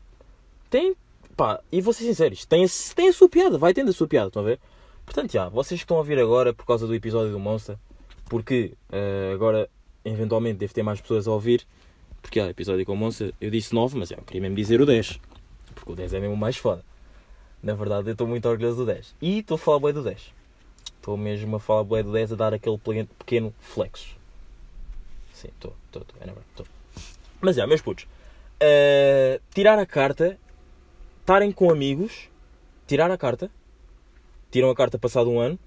tem, 0.69 0.95
pá, 1.37 1.59
e 1.71 1.79
vou 1.79 1.93
ser 1.93 2.03
sincero, 2.03 2.33
isto 2.33 2.47
tem, 2.47 2.65
tem 2.95 3.09
a 3.09 3.13
sua 3.13 3.29
piada, 3.29 3.57
vai 3.57 3.73
tendo 3.73 3.89
a 3.89 3.93
sua 3.93 4.07
piada, 4.07 4.27
estão 4.27 4.41
a 4.41 4.45
ver? 4.45 4.59
Portanto, 5.05 5.31
já, 5.31 5.47
vocês 5.49 5.79
que 5.79 5.85
estão 5.85 5.99
a 5.99 6.03
vir 6.03 6.19
agora 6.19 6.53
por 6.53 6.65
causa 6.65 6.85
do 6.87 6.95
episódio 6.95 7.31
do 7.31 7.39
Monster, 7.39 7.77
porque 8.33 8.73
uh, 8.91 9.31
agora, 9.31 9.69
eventualmente, 10.03 10.57
deve 10.57 10.73
ter 10.73 10.81
mais 10.81 10.99
pessoas 10.99 11.27
a 11.27 11.31
ouvir, 11.31 11.67
porque, 12.19 12.39
ah, 12.39 12.49
episódio 12.49 12.83
com 12.83 12.93
o 12.93 12.97
Monster, 12.97 13.31
eu 13.39 13.51
disse 13.51 13.75
9, 13.75 13.95
mas 13.95 14.11
é, 14.11 14.15
eu 14.15 14.23
queria 14.23 14.41
mesmo 14.41 14.55
dizer 14.55 14.81
o 14.81 14.87
10, 14.87 15.19
porque 15.75 15.91
o 15.91 15.95
10 15.95 16.15
é 16.15 16.19
mesmo 16.19 16.35
mais 16.35 16.57
foda. 16.57 16.83
Na 17.61 17.75
verdade, 17.75 18.09
eu 18.09 18.13
estou 18.13 18.25
muito 18.25 18.49
orgulhoso 18.49 18.77
do 18.77 18.85
10. 18.87 19.13
E 19.21 19.37
estou 19.37 19.53
a 19.53 19.57
falar 19.59 19.81
bem 19.81 19.93
do 19.93 20.01
10. 20.01 20.33
Estou 20.95 21.15
mesmo 21.15 21.57
a 21.57 21.59
falar 21.59 21.83
bem 21.83 22.03
do 22.03 22.11
10, 22.11 22.31
a 22.31 22.35
dar 22.35 22.55
aquele 22.55 22.79
pequeno 23.19 23.53
flexo. 23.59 24.17
Sim, 25.31 25.49
estou, 25.49 25.75
estou, 25.85 26.01
estou, 26.01 26.17
é. 26.19 26.67
Mas 27.39 27.59
é, 27.59 27.67
meus 27.67 27.81
putos. 27.81 28.05
Uh, 28.55 29.39
tirar 29.53 29.77
a 29.77 29.85
carta, 29.85 30.39
estarem 31.19 31.51
com 31.51 31.69
amigos, 31.69 32.29
tirar 32.87 33.11
a 33.11 33.17
carta, 33.17 33.51
tiram 34.49 34.71
a 34.71 34.75
carta 34.75 34.97
passado 34.97 35.29
um 35.29 35.39
ano, 35.39 35.59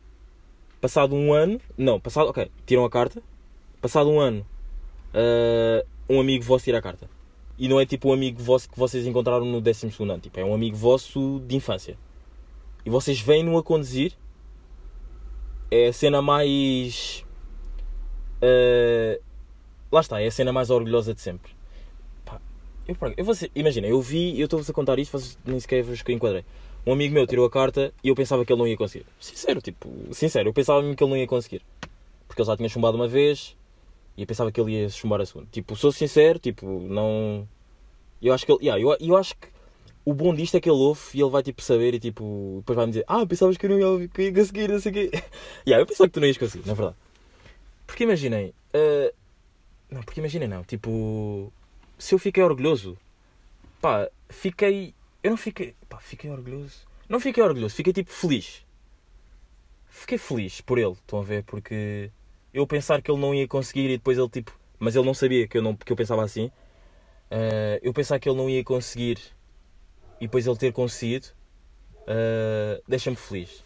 passado 0.87 1.17
um 1.17 1.33
ano, 1.33 1.61
não, 1.77 1.99
passado, 1.99 2.29
ok, 2.29 2.49
tiram 2.65 2.85
a 2.85 2.91
carta, 2.91 3.21
passado 3.83 4.09
um 4.09 4.21
ano, 4.21 4.47
uh, 5.13 5.85
um 6.09 6.21
amigo 6.21 6.45
vosso 6.45 6.63
tira 6.63 6.79
a 6.79 6.83
carta. 6.83 7.11
E 7.59 7.69
não 7.69 7.81
é 7.81 7.85
tipo 7.85 8.11
um 8.11 8.13
amigo 8.13 8.41
vosso 8.41 8.71
que 8.71 8.79
vocês 8.79 9.05
encontraram 9.05 9.45
no 9.45 9.61
12 9.61 9.93
ano, 9.99 10.21
tipo, 10.21 10.39
é 10.39 10.45
um 10.45 10.55
amigo 10.55 10.77
vosso 10.77 11.43
de 11.45 11.57
infância. 11.57 11.99
E 12.85 12.91
vocês 12.91 13.21
vêm-no 13.21 13.59
a 13.59 13.65
conduzir, 13.65 14.13
é 15.73 15.89
a 15.89 15.93
cena 15.93 16.23
mais. 16.23 17.25
Uh, 18.41 19.21
lá 19.91 20.03
está, 20.03 20.23
é 20.23 20.29
a 20.29 20.31
cena 20.31 20.53
mais 20.53 20.71
orgulhosa 20.71 21.13
de 21.13 21.21
sempre. 21.21 21.51
Eu, 22.87 22.97
eu 23.17 23.51
imagina, 23.57 23.89
eu 23.89 24.01
vi, 24.01 24.39
eu 24.39 24.45
estou-vos 24.45 24.71
a 24.71 24.73
contar 24.73 25.01
isto, 25.01 25.19
vocês 25.19 25.37
nem 25.45 25.59
sequer 25.59 25.83
vos 25.83 26.01
enquadrei. 26.09 26.45
Um 26.87 26.93
amigo 26.93 27.15
meu 27.15 27.27
tirou 27.27 27.45
a 27.45 27.51
carta 27.51 27.93
e 28.03 28.09
eu 28.09 28.15
pensava 28.15 28.45
que 28.45 28.53
ele 28.53 28.59
não 28.59 28.67
ia 28.67 28.77
conseguir. 28.77 29.07
Sincero, 29.19 29.61
tipo, 29.61 29.91
sincero, 30.13 30.49
eu 30.49 30.53
pensava 30.53 30.81
mesmo 30.81 30.97
que 30.97 31.03
ele 31.03 31.11
não 31.11 31.17
ia 31.17 31.27
conseguir. 31.27 31.63
Porque 32.29 32.41
ele 32.41 32.47
já 32.47 32.57
tinha 32.57 32.69
chumbado 32.69 32.97
uma 32.97 33.09
vez 33.09 33.57
e 34.17 34.23
eu 34.23 34.27
pensava 34.27 34.53
que 34.53 34.61
ele 34.61 34.73
ia 34.73 34.89
chumbar 34.89 35.21
a 35.21 35.27
segunda. 35.27 35.49
Tipo, 35.51 35.75
sou 35.77 35.91
sincero, 35.91 36.39
tipo, 36.39 36.67
não. 36.67 37.47
Eu 38.23 38.33
acho 38.33 38.47
que 38.47 38.53
ele. 38.53 38.61
Yeah, 38.67 38.81
eu, 38.81 38.97
eu 39.01 39.17
acho 39.17 39.35
que 39.37 39.49
o 40.05 40.15
bom 40.15 40.35
disto 40.35 40.57
é 40.57 40.61
que 40.61 40.69
ele 40.71 40.79
ouve 40.79 41.01
e 41.13 41.21
ele 41.21 41.31
vai 41.31 41.43
tipo 41.43 41.61
saber 41.61 41.95
e 41.95 41.99
tipo. 41.99 42.59
Depois 42.61 42.77
vai 42.77 42.87
me 42.87 42.93
dizer, 42.93 43.05
ah, 43.09 43.27
pensavas 43.27 43.57
que 43.57 43.67
eu 43.67 43.71
não 43.71 44.01
ia, 44.01 44.09
que 44.09 44.23
ia 44.23 44.33
conseguir, 44.33 44.69
não 44.69 44.81
sei 44.81 44.93
o 44.93 44.95
quê. 44.95 45.11
yeah, 45.67 45.83
eu 45.83 45.87
pensava 45.87 46.09
que 46.09 46.15
tu 46.15 46.21
não 46.21 46.29
ias 46.29 46.39
conseguir, 46.39 46.67
na 46.67 46.75
verdade. 46.75 46.97
Porque 47.87 48.05
imaginei. 48.05 48.55
Uh... 48.75 49.13
Não, 49.91 50.03
porque 50.03 50.21
imaginei 50.21 50.49
não, 50.49 50.65
tipo 50.65 51.53
se 51.99 52.15
eu 52.15 52.19
fiquei 52.19 52.43
orgulhoso, 52.43 52.97
pá, 53.81 54.09
fiquei. 54.29 54.95
Eu 55.27 55.31
não 55.31 55.37
fiquei. 55.37 55.75
Pá, 55.89 55.99
fiquei 55.99 56.31
orgulhoso. 56.31 56.87
Não 57.09 57.19
fiquei 57.19 57.43
orgulhoso, 57.43 57.75
fiquei 57.75 57.93
tipo 57.93 58.13
feliz. 58.13 58.65
Fiquei 59.89 60.19
feliz 60.19 60.61
por 60.61 60.79
ele, 60.79 60.93
estão 60.93 61.19
a 61.19 61.23
ver? 61.23 61.43
Porque 61.43 62.13
eu 62.55 62.65
pensar 62.65 63.03
que 63.03 63.11
ele 63.11 63.21
não 63.21 63.35
ia 63.35 63.49
conseguir 63.49 63.91
e 63.91 63.97
depois 63.97 64.19
ele 64.19 64.29
tipo 64.29 64.57
mas 64.79 64.95
ele 64.95 65.05
não 65.05 65.15
sabia 65.15 65.49
que 65.49 65.59
eu, 65.59 65.63
não, 65.63 65.75
que 65.75 65.91
eu 65.91 65.97
pensava 65.97 66.23
assim. 66.23 66.47
Uh, 66.47 67.81
eu 67.83 67.93
pensar 67.93 68.21
que 68.21 68.29
ele 68.29 68.39
não 68.39 68.49
ia 68.49 68.63
conseguir 68.63 69.19
e 70.21 70.27
depois 70.27 70.47
ele 70.47 70.57
ter 70.57 70.73
conseguido, 70.73 71.27
uh, 72.03 72.81
deixa-me 72.87 73.17
feliz. 73.17 73.65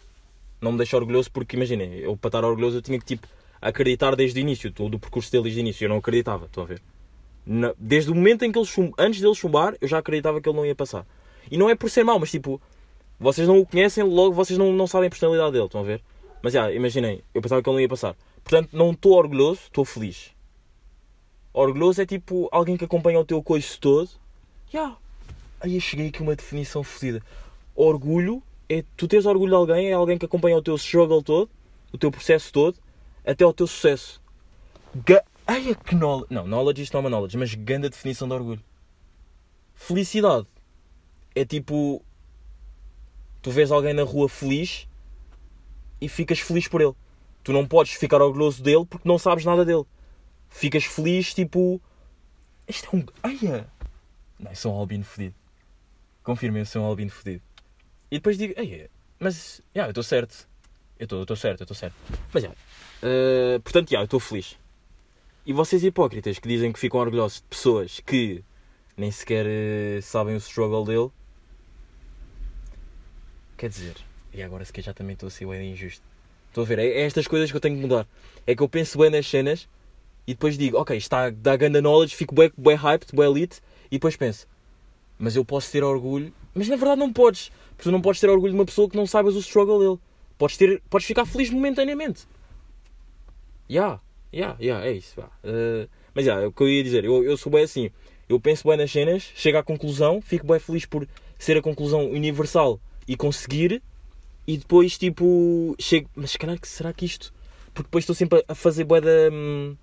Não 0.59 0.71
me 0.71 0.77
deixa 0.79 0.97
orgulhoso 0.97 1.29
porque, 1.31 1.55
imaginem, 1.55 1.99
eu 1.99 2.17
para 2.17 2.29
estar 2.29 2.43
orgulhoso 2.43 2.77
eu 2.77 2.81
tinha 2.81 2.97
que 2.97 3.05
tipo, 3.05 3.27
acreditar 3.61 4.15
desde 4.15 4.39
o 4.39 4.41
início, 4.41 4.71
todo 4.71 4.95
o 4.95 4.99
percurso 4.99 5.31
dele 5.31 5.43
desde 5.43 5.59
o 5.59 5.61
início. 5.61 5.85
Eu 5.85 5.89
não 5.89 5.97
acreditava, 5.97 6.45
estão 6.45 6.63
a 6.63 6.65
ver? 6.65 6.81
Na, 7.45 7.71
desde 7.77 8.09
o 8.09 8.15
momento 8.15 8.45
em 8.45 8.51
que 8.51 8.57
ele 8.57 8.65
chum, 8.65 8.91
antes 8.97 9.21
dele 9.21 9.35
chumbar, 9.35 9.75
eu 9.79 9.87
já 9.87 9.99
acreditava 9.99 10.41
que 10.41 10.49
ele 10.49 10.57
não 10.57 10.65
ia 10.65 10.75
passar. 10.75 11.05
E 11.49 11.57
não 11.57 11.69
é 11.69 11.75
por 11.75 11.89
ser 11.89 12.03
mau, 12.03 12.19
mas 12.19 12.31
tipo, 12.31 12.61
vocês 13.19 13.47
não 13.47 13.59
o 13.59 13.65
conhecem, 13.65 14.03
logo 14.03 14.33
vocês 14.33 14.57
não, 14.57 14.73
não 14.73 14.87
sabem 14.87 15.07
a 15.07 15.09
personalidade 15.09 15.51
dele, 15.51 15.65
estão 15.65 15.81
a 15.81 15.83
ver? 15.83 16.01
Mas 16.41 16.53
já, 16.53 16.71
imaginem, 16.71 17.23
eu 17.33 17.41
pensava 17.41 17.61
que 17.61 17.69
ele 17.69 17.75
não 17.75 17.81
ia 17.81 17.89
passar. 17.89 18.15
Portanto, 18.43 18.69
não 18.73 18.91
estou 18.91 19.13
orgulhoso, 19.13 19.61
estou 19.63 19.85
feliz. 19.85 20.31
Orgulhoso 21.53 22.01
é 22.01 22.05
tipo 22.05 22.49
alguém 22.51 22.77
que 22.77 22.85
acompanha 22.85 23.19
o 23.19 23.25
teu 23.25 23.41
coice 23.43 23.79
todo. 23.79 24.09
Já. 24.71 24.95
Aí 25.59 25.75
eu 25.75 25.81
cheguei 25.81 26.07
aqui 26.07 26.21
uma 26.21 26.35
definição 26.35 26.83
fodida. 26.83 27.21
Orgulho 27.75 28.41
é 28.67 28.83
tu 28.97 29.07
teres 29.07 29.25
orgulho 29.25 29.51
de 29.51 29.55
alguém, 29.55 29.89
é 29.89 29.93
alguém 29.93 30.17
que 30.17 30.25
acompanha 30.25 30.57
o 30.57 30.61
teu 30.61 30.75
struggle 30.75 31.21
todo, 31.21 31.49
o 31.93 31.97
teu 31.97 32.09
processo 32.09 32.51
todo, 32.51 32.77
até 33.25 33.43
ao 33.43 33.53
teu 33.53 33.67
sucesso. 33.67 34.21
Ga 34.95 35.23
Ai, 35.45 35.71
é 35.71 35.75
que 35.75 35.93
knowledge. 35.93 36.33
Não, 36.33 36.47
knowledge 36.47 36.81
isto 36.81 36.93
não 36.93 37.01
é 37.01 37.03
uma 37.03 37.09
knowledge, 37.09 37.37
mas 37.37 37.53
grande 37.53 37.89
definição 37.89 38.27
de 38.27 38.33
orgulho. 38.33 38.63
Felicidade 39.75 40.47
é 41.35 41.45
tipo. 41.45 42.03
Tu 43.41 43.49
vês 43.51 43.71
alguém 43.71 43.93
na 43.93 44.03
rua 44.03 44.29
feliz 44.29 44.87
e 45.99 46.07
ficas 46.07 46.39
feliz 46.39 46.67
por 46.67 46.81
ele. 46.81 46.93
Tu 47.43 47.51
não 47.51 47.67
podes 47.67 47.93
ficar 47.93 48.21
orgulhoso 48.21 48.61
dele 48.61 48.85
porque 48.85 49.07
não 49.07 49.17
sabes 49.17 49.45
nada 49.45 49.65
dele 49.65 49.85
ficas 50.51 50.83
feliz, 50.83 51.33
tipo. 51.33 51.81
Isto 52.67 52.89
é 52.93 52.97
um. 52.97 53.05
Aia! 53.23 53.67
Não, 54.37 54.51
eu 54.51 54.55
sou 54.55 54.75
um 54.75 54.77
albino 54.77 55.03
fedido. 55.03 55.33
Confirmem, 56.23 56.63
sou 56.65 56.83
um 56.83 56.85
albino 56.85 57.09
fedido. 57.09 57.41
E 58.11 58.17
depois 58.17 58.37
digo, 58.37 58.53
Aia, 58.59 58.89
mas. 59.19 59.61
Já, 59.73 59.81
yeah, 59.81 59.87
eu 59.87 59.91
estou 59.91 60.03
certo. 60.03 60.47
Eu 60.99 61.05
estou 61.05 61.35
certo, 61.35 61.61
eu 61.61 61.63
estou 61.63 61.75
certo. 61.75 61.95
Mas. 62.31 62.43
Yeah, 62.43 62.59
uh, 63.01 63.59
portanto, 63.61 63.89
yeah, 63.89 64.03
eu 64.03 64.05
estou 64.05 64.19
feliz. 64.19 64.57
E 65.43 65.53
vocês 65.53 65.83
hipócritas 65.83 66.37
que 66.37 66.47
dizem 66.47 66.71
que 66.71 66.79
ficam 66.79 66.99
orgulhosos 66.99 67.37
de 67.37 67.47
pessoas 67.47 67.99
que 68.01 68.43
nem 68.95 69.09
sequer 69.09 69.47
uh, 69.47 70.01
sabem 70.01 70.35
o 70.35 70.37
struggle 70.37 70.85
dele. 70.85 71.09
Quer 73.61 73.69
dizer, 73.69 73.93
e 74.33 74.41
agora 74.41 74.65
se 74.65 74.73
que 74.73 74.81
já 74.81 74.91
também 74.91 75.13
estou 75.13 75.27
a 75.27 75.29
ser 75.29 75.45
bem 75.45 75.71
injusto. 75.71 76.01
Estou 76.47 76.63
a 76.63 76.65
ver, 76.65 76.79
é, 76.79 76.87
é 76.87 77.01
estas 77.01 77.27
coisas 77.27 77.51
que 77.51 77.55
eu 77.55 77.61
tenho 77.61 77.75
que 77.75 77.81
mudar. 77.83 78.07
É 78.47 78.55
que 78.55 78.63
eu 78.63 78.67
penso 78.67 78.97
bem 78.97 79.11
nas 79.11 79.27
cenas 79.27 79.69
e 80.25 80.33
depois 80.33 80.57
digo, 80.57 80.79
ok, 80.79 80.97
está 80.97 81.29
da 81.29 81.55
ganda 81.55 81.79
knowledge, 81.79 82.15
fico 82.15 82.33
bem, 82.33 82.51
bem 82.57 82.75
hyped, 82.75 83.15
bem 83.15 83.29
elite, 83.29 83.61
e 83.91 83.97
depois 83.97 84.15
penso, 84.15 84.47
mas 85.19 85.35
eu 85.35 85.45
posso 85.45 85.71
ter 85.71 85.83
orgulho, 85.83 86.33
mas 86.55 86.67
na 86.69 86.75
verdade 86.75 86.99
não 86.99 87.13
podes, 87.13 87.51
porque 87.75 87.83
tu 87.83 87.91
não 87.91 88.01
podes 88.01 88.19
ter 88.19 88.31
orgulho 88.31 88.51
de 88.51 88.57
uma 88.57 88.65
pessoa 88.65 88.89
que 88.89 88.97
não 88.97 89.05
saibas 89.05 89.35
o 89.35 89.39
struggle 89.41 89.77
dele. 89.77 89.99
Podes, 90.39 90.57
ter, 90.57 90.81
podes 90.89 91.05
ficar 91.05 91.27
feliz 91.27 91.51
momentaneamente. 91.51 92.23
Ya, 93.69 93.79
yeah, 93.79 94.01
ya, 94.33 94.39
yeah, 94.39 94.59
yeah, 94.59 94.87
é 94.87 94.91
isso. 94.91 95.21
Uh, 95.21 95.87
mas 96.15 96.25
já, 96.25 96.31
yeah, 96.31 96.45
é 96.45 96.47
o 96.47 96.51
que 96.51 96.63
eu 96.63 96.67
ia 96.67 96.83
dizer, 96.83 97.05
eu, 97.05 97.23
eu 97.23 97.37
sou 97.37 97.51
bem 97.51 97.61
assim, 97.61 97.91
eu 98.27 98.39
penso 98.39 98.67
bem 98.67 98.75
nas 98.75 98.91
cenas, 98.91 99.31
chego 99.35 99.59
à 99.59 99.63
conclusão, 99.63 100.19
fico 100.19 100.47
bem 100.47 100.59
feliz 100.59 100.87
por 100.87 101.07
ser 101.37 101.57
a 101.57 101.61
conclusão 101.61 102.09
universal 102.09 102.79
e 103.11 103.17
conseguir, 103.17 103.83
e 104.47 104.55
depois 104.55 104.97
tipo, 104.97 105.75
chego, 105.77 106.09
mas 106.15 106.37
que 106.37 106.67
será 106.67 106.93
que 106.93 107.03
isto? 107.03 107.33
Porque 107.73 107.87
depois 107.87 108.03
estou 108.03 108.15
sempre 108.15 108.41
a 108.47 108.55
fazer 108.55 108.85
bué 108.85 109.01
da. 109.01 109.29
Hum, 109.29 109.75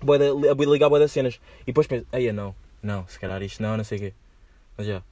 a 0.00 0.70
ligar 0.70 0.88
boa 0.88 1.00
das 1.00 1.10
cenas. 1.10 1.40
E 1.62 1.66
depois 1.66 1.88
penso, 1.88 2.06
aí 2.12 2.30
não, 2.32 2.54
não, 2.80 3.04
se 3.08 3.18
calhar 3.18 3.42
isto 3.42 3.60
não, 3.60 3.76
não 3.76 3.82
sei 3.82 3.98
o 3.98 4.00
quê. 4.02 4.14
Mas 4.78 4.86
já. 4.86 5.02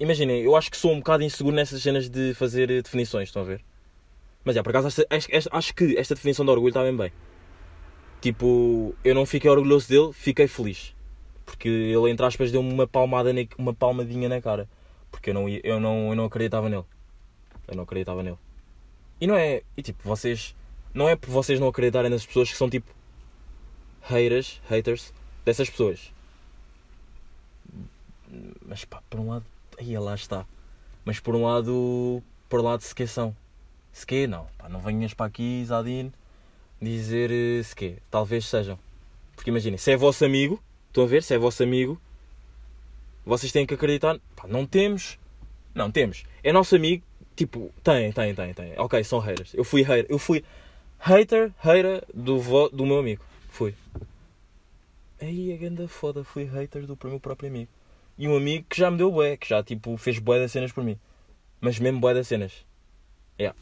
Imaginem, 0.00 0.40
eu 0.42 0.56
acho 0.56 0.70
que 0.70 0.78
sou 0.78 0.92
um 0.92 0.98
bocado 0.98 1.24
inseguro 1.24 1.54
nessas 1.54 1.82
cenas 1.82 2.08
de 2.08 2.32
fazer 2.32 2.68
definições, 2.82 3.28
estão 3.28 3.42
a 3.42 3.44
ver? 3.44 3.62
Mas 4.42 4.54
já, 4.54 4.62
por 4.62 4.70
acaso 4.70 5.04
acho 5.50 5.74
que 5.74 5.98
esta 5.98 6.14
definição 6.14 6.42
de 6.42 6.50
orgulho 6.50 6.70
está 6.70 6.82
bem 6.82 6.96
bem. 6.96 7.12
Tipo, 8.22 8.94
eu 9.04 9.14
não 9.14 9.26
fiquei 9.26 9.50
orgulhoso 9.50 9.88
dele, 9.88 10.10
fiquei 10.14 10.48
feliz. 10.48 10.94
Porque 11.44 11.68
ele, 11.68 12.10
entre 12.10 12.24
aspas, 12.24 12.50
deu-me 12.50 12.72
uma, 12.72 12.86
palmada 12.86 13.30
uma 13.58 13.74
palmadinha 13.74 14.28
na 14.28 14.40
cara. 14.40 14.66
Porque 15.16 15.30
eu 15.30 15.34
não, 15.34 15.48
eu, 15.48 15.80
não, 15.80 16.10
eu 16.10 16.14
não 16.14 16.26
acreditava 16.26 16.68
nele. 16.68 16.84
Eu 17.66 17.74
não 17.74 17.84
acreditava 17.84 18.22
nele. 18.22 18.36
E 19.18 19.26
não 19.26 19.34
é. 19.34 19.62
E 19.74 19.82
tipo, 19.82 20.06
vocês. 20.06 20.54
Não 20.92 21.08
é 21.08 21.16
por 21.16 21.30
vocês 21.30 21.58
não 21.58 21.68
acreditarem 21.68 22.10
nas 22.10 22.24
pessoas 22.24 22.50
que 22.50 22.56
são 22.56 22.68
tipo 22.68 22.90
haters, 24.02 24.60
haters 24.68 25.12
dessas 25.42 25.70
pessoas. 25.70 26.12
Mas 28.66 28.84
pá, 28.84 29.02
por 29.08 29.18
um 29.18 29.30
lado, 29.30 29.44
aí 29.78 29.98
lá 29.98 30.14
está. 30.14 30.44
Mas 31.02 31.18
por 31.18 31.34
um 31.34 31.46
lado, 31.46 32.22
por 32.46 32.60
um 32.60 32.64
lado, 32.64 32.82
se 32.82 32.94
que 32.94 33.06
são. 33.06 33.34
Se 33.92 34.06
que 34.06 34.26
não, 34.26 34.46
pá, 34.58 34.68
não 34.68 34.80
venhas 34.80 35.14
para 35.14 35.26
aqui, 35.26 35.64
Zadine, 35.64 36.12
dizer 36.80 37.30
eh, 37.30 37.62
se 37.62 37.74
que. 37.74 37.96
Talvez 38.10 38.46
sejam. 38.46 38.78
Porque 39.34 39.48
imaginem, 39.48 39.78
se 39.78 39.92
é 39.92 39.96
vosso 39.96 40.26
amigo, 40.26 40.62
estão 40.88 41.04
a 41.04 41.06
ver? 41.06 41.22
Se 41.22 41.34
é 41.34 41.38
vosso 41.38 41.62
amigo, 41.62 41.98
vocês 43.26 43.50
têm 43.50 43.66
que 43.66 43.74
acreditar. 43.74 44.18
Pá, 44.36 44.46
não 44.46 44.64
temos. 44.64 45.18
Não, 45.74 45.90
temos. 45.90 46.24
É 46.42 46.52
nosso 46.52 46.76
amigo, 46.76 47.04
tipo, 47.34 47.74
tem, 47.82 48.12
tem, 48.12 48.34
tem, 48.34 48.54
tem. 48.54 48.78
Ok, 48.78 49.02
são 49.02 49.18
haters. 49.18 49.52
Eu 49.52 49.64
fui 49.64 49.82
hater. 49.82 50.06
Eu 50.08 50.18
fui 50.18 50.44
hater, 50.98 51.52
hater 51.58 52.04
do, 52.14 52.40
vo, 52.40 52.68
do 52.68 52.86
meu 52.86 52.98
amigo. 52.98 53.22
Fui. 53.50 53.74
Aí 55.20 55.52
a 55.52 55.56
ganda 55.56 55.88
foda, 55.88 56.22
fui 56.22 56.44
hater 56.44 56.86
do 56.86 56.96
meu 57.04 57.18
próprio 57.18 57.50
amigo. 57.50 57.70
E 58.16 58.28
um 58.28 58.36
amigo 58.36 58.64
que 58.70 58.78
já 58.78 58.90
me 58.90 58.96
deu 58.96 59.10
bué, 59.10 59.36
que 59.36 59.48
já 59.48 59.62
tipo 59.62 59.96
fez 59.96 60.18
bué 60.18 60.38
das 60.38 60.52
cenas 60.52 60.72
por 60.72 60.84
mim. 60.84 60.98
Mas 61.60 61.78
mesmo 61.78 62.00
bué 62.00 62.14
das 62.14 62.28
cenas. 62.28 62.52
Yeah. 63.38 63.58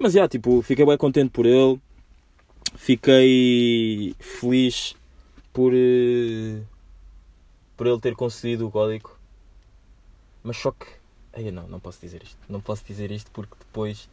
Mas 0.00 0.14
yeah, 0.14 0.28
tipo, 0.28 0.62
fiquei 0.62 0.84
bem 0.84 0.96
contente 0.96 1.30
por 1.30 1.44
ele. 1.46 1.80
Fiquei 2.74 4.14
feliz 4.18 4.96
por, 5.52 5.72
uh, 5.72 6.66
por 7.76 7.86
ele 7.86 8.00
ter 8.00 8.14
concedido 8.14 8.66
o 8.66 8.70
código. 8.70 9.16
Mas 10.42 10.56
só 10.56 10.70
que. 10.72 10.86
Ai, 11.32 11.50
não, 11.50 11.68
não 11.68 11.80
posso 11.80 12.00
dizer 12.00 12.22
isto. 12.22 12.38
Não 12.48 12.60
posso 12.60 12.84
dizer 12.84 13.10
isto 13.10 13.30
porque 13.30 13.54
depois. 13.58 14.08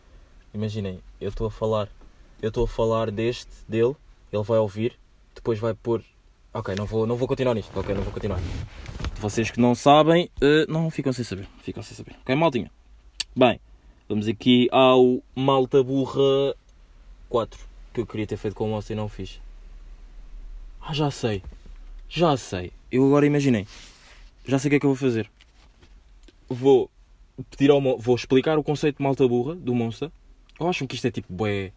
Imaginem, 0.54 1.00
eu 1.20 1.30
estou 1.30 1.48
a 1.48 1.52
falar. 1.52 1.90
Eu 2.42 2.50
estou 2.50 2.66
a 2.66 2.68
falar 2.68 3.10
deste, 3.12 3.52
dele. 3.68 3.96
Ele 4.32 4.44
vai 4.44 4.58
ouvir 4.58 4.98
depois 5.34 5.60
vai 5.60 5.74
pôr. 5.74 6.04
Ok, 6.54 6.74
não 6.76 6.86
vou, 6.86 7.06
não 7.06 7.16
vou 7.16 7.28
continuar 7.28 7.54
nisto. 7.54 7.78
Ok, 7.78 7.94
não 7.94 8.04
vou 8.04 8.14
continuar. 8.14 8.40
Vocês 9.16 9.50
que 9.50 9.60
não 9.60 9.74
sabem, 9.74 10.30
uh, 10.42 10.72
não 10.72 10.90
ficam 10.90 11.12
sem 11.12 11.26
saber. 11.26 11.48
Ficam 11.62 11.82
sem 11.82 11.96
saber. 11.98 12.16
Ok, 12.22 12.36
maltinha. 12.36 12.72
Bem, 13.36 13.60
vamos 14.08 14.28
aqui 14.28 14.70
ao 14.72 15.22
Malta 15.36 15.84
Burra 15.84 16.56
4. 17.30 17.60
Que 17.94 18.02
eu 18.02 18.06
queria 18.06 18.28
ter 18.28 18.38
feito 18.38 18.56
com 18.56 18.66
o 18.66 18.70
moço 18.70 18.92
e 18.92 18.96
não 18.96 19.10
fiz. 19.10 19.42
Ah, 20.80 20.94
já 20.94 21.10
sei. 21.10 21.44
Já 22.08 22.38
sei. 22.38 22.72
Eu 22.94 23.08
agora 23.08 23.26
imaginei. 23.26 23.66
Já 24.46 24.60
sei 24.60 24.68
o 24.68 24.70
que 24.70 24.76
é 24.76 24.80
que 24.80 24.86
eu 24.86 24.92
vou 24.92 24.96
fazer. 24.96 25.28
Vou 26.48 26.92
pedir 27.50 27.72
ao 27.72 27.82
Vou 27.98 28.16
explicar 28.16 28.60
o 28.60 28.64
conceito 28.64 28.98
de 28.98 29.04
malta 29.04 29.28
burra 29.28 29.56
do 29.56 29.74
Monster. 29.74 30.12
Ou 30.60 30.70
acham 30.70 30.86
que 30.86 30.94
isto 30.94 31.08
é 31.08 31.10
tipo 31.10 31.34
bué. 31.34 31.72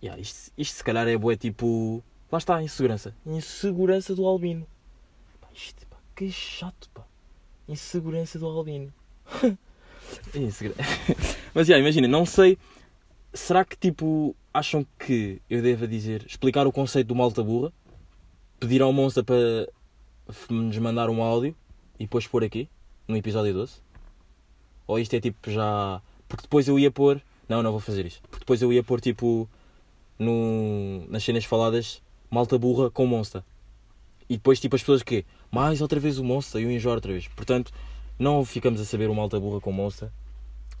Yeah, 0.00 0.20
isto, 0.22 0.52
isto 0.56 0.76
se 0.76 0.84
calhar 0.84 1.08
é 1.08 1.18
bué 1.18 1.36
tipo 1.36 2.04
Lá 2.30 2.38
está 2.38 2.62
insegurança. 2.62 3.12
Insegurança 3.26 4.14
do 4.14 4.24
albino. 4.24 4.64
Isto, 5.52 5.84
pá, 5.88 5.96
que 6.14 6.30
chato, 6.30 6.88
pá. 6.94 7.02
Insegurança 7.68 8.38
do 8.38 8.46
albino. 8.46 8.94
Mas 11.52 11.66
já, 11.66 11.76
imagina, 11.78 12.06
não 12.06 12.24
sei. 12.24 12.56
Será 13.32 13.64
que 13.64 13.76
tipo 13.76 14.36
acham 14.52 14.86
que 15.00 15.42
eu 15.50 15.60
devo 15.60 15.88
dizer, 15.88 16.24
explicar 16.28 16.64
o 16.64 16.70
conceito 16.70 17.08
do 17.08 17.16
malta 17.16 17.42
burra, 17.42 17.72
pedir 18.60 18.82
ao 18.82 18.92
monstro 18.92 19.24
para 19.24 19.68
nos 20.48 20.78
mandar 20.78 21.10
um 21.10 21.22
áudio 21.22 21.54
e 21.98 22.04
depois 22.04 22.26
pôr 22.26 22.44
aqui, 22.44 22.68
no 23.06 23.16
episódio 23.16 23.52
12? 23.52 23.74
Ou 24.86 24.98
isto 24.98 25.14
é 25.14 25.20
tipo 25.20 25.50
já. 25.50 26.00
Porque 26.28 26.42
depois 26.42 26.68
eu 26.68 26.78
ia 26.78 26.90
pôr. 26.90 27.20
Não, 27.48 27.62
não 27.62 27.70
vou 27.70 27.80
fazer 27.80 28.06
isto. 28.06 28.22
Porque 28.22 28.40
depois 28.40 28.60
eu 28.62 28.72
ia 28.72 28.82
pôr 28.82 29.00
tipo. 29.00 29.48
No... 30.18 31.04
nas 31.08 31.24
cenas 31.24 31.44
faladas 31.44 32.00
malta 32.30 32.58
burra 32.58 32.90
com 32.90 33.06
Monster. 33.06 33.42
E 34.28 34.36
depois, 34.36 34.58
tipo, 34.58 34.74
as 34.74 34.82
pessoas 34.82 35.02
que 35.02 35.24
mais 35.50 35.80
outra 35.80 36.00
vez 36.00 36.18
o 36.18 36.24
Monster 36.24 36.60
e 36.60 36.66
o 36.66 36.70
enjoar 36.70 36.96
outra 36.96 37.12
vez. 37.12 37.28
Portanto, 37.28 37.72
não 38.18 38.44
ficamos 38.44 38.80
a 38.80 38.84
saber 38.84 39.08
o 39.08 39.14
malta 39.14 39.38
burra 39.38 39.60
com 39.60 39.70
Monster. 39.70 40.08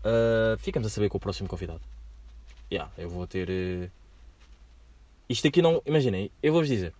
Uh, 0.00 0.58
ficamos 0.58 0.86
a 0.86 0.90
saber 0.90 1.08
com 1.08 1.16
o 1.16 1.20
próximo 1.20 1.48
convidado. 1.48 1.80
Yeah, 2.72 2.90
eu 2.98 3.08
vou 3.08 3.26
ter. 3.26 3.48
Uh... 3.48 3.90
Isto 5.28 5.46
aqui 5.48 5.62
não. 5.62 5.80
Imaginem, 5.86 6.30
eu 6.42 6.52
vou-vos 6.52 6.68
dizer. 6.68 6.92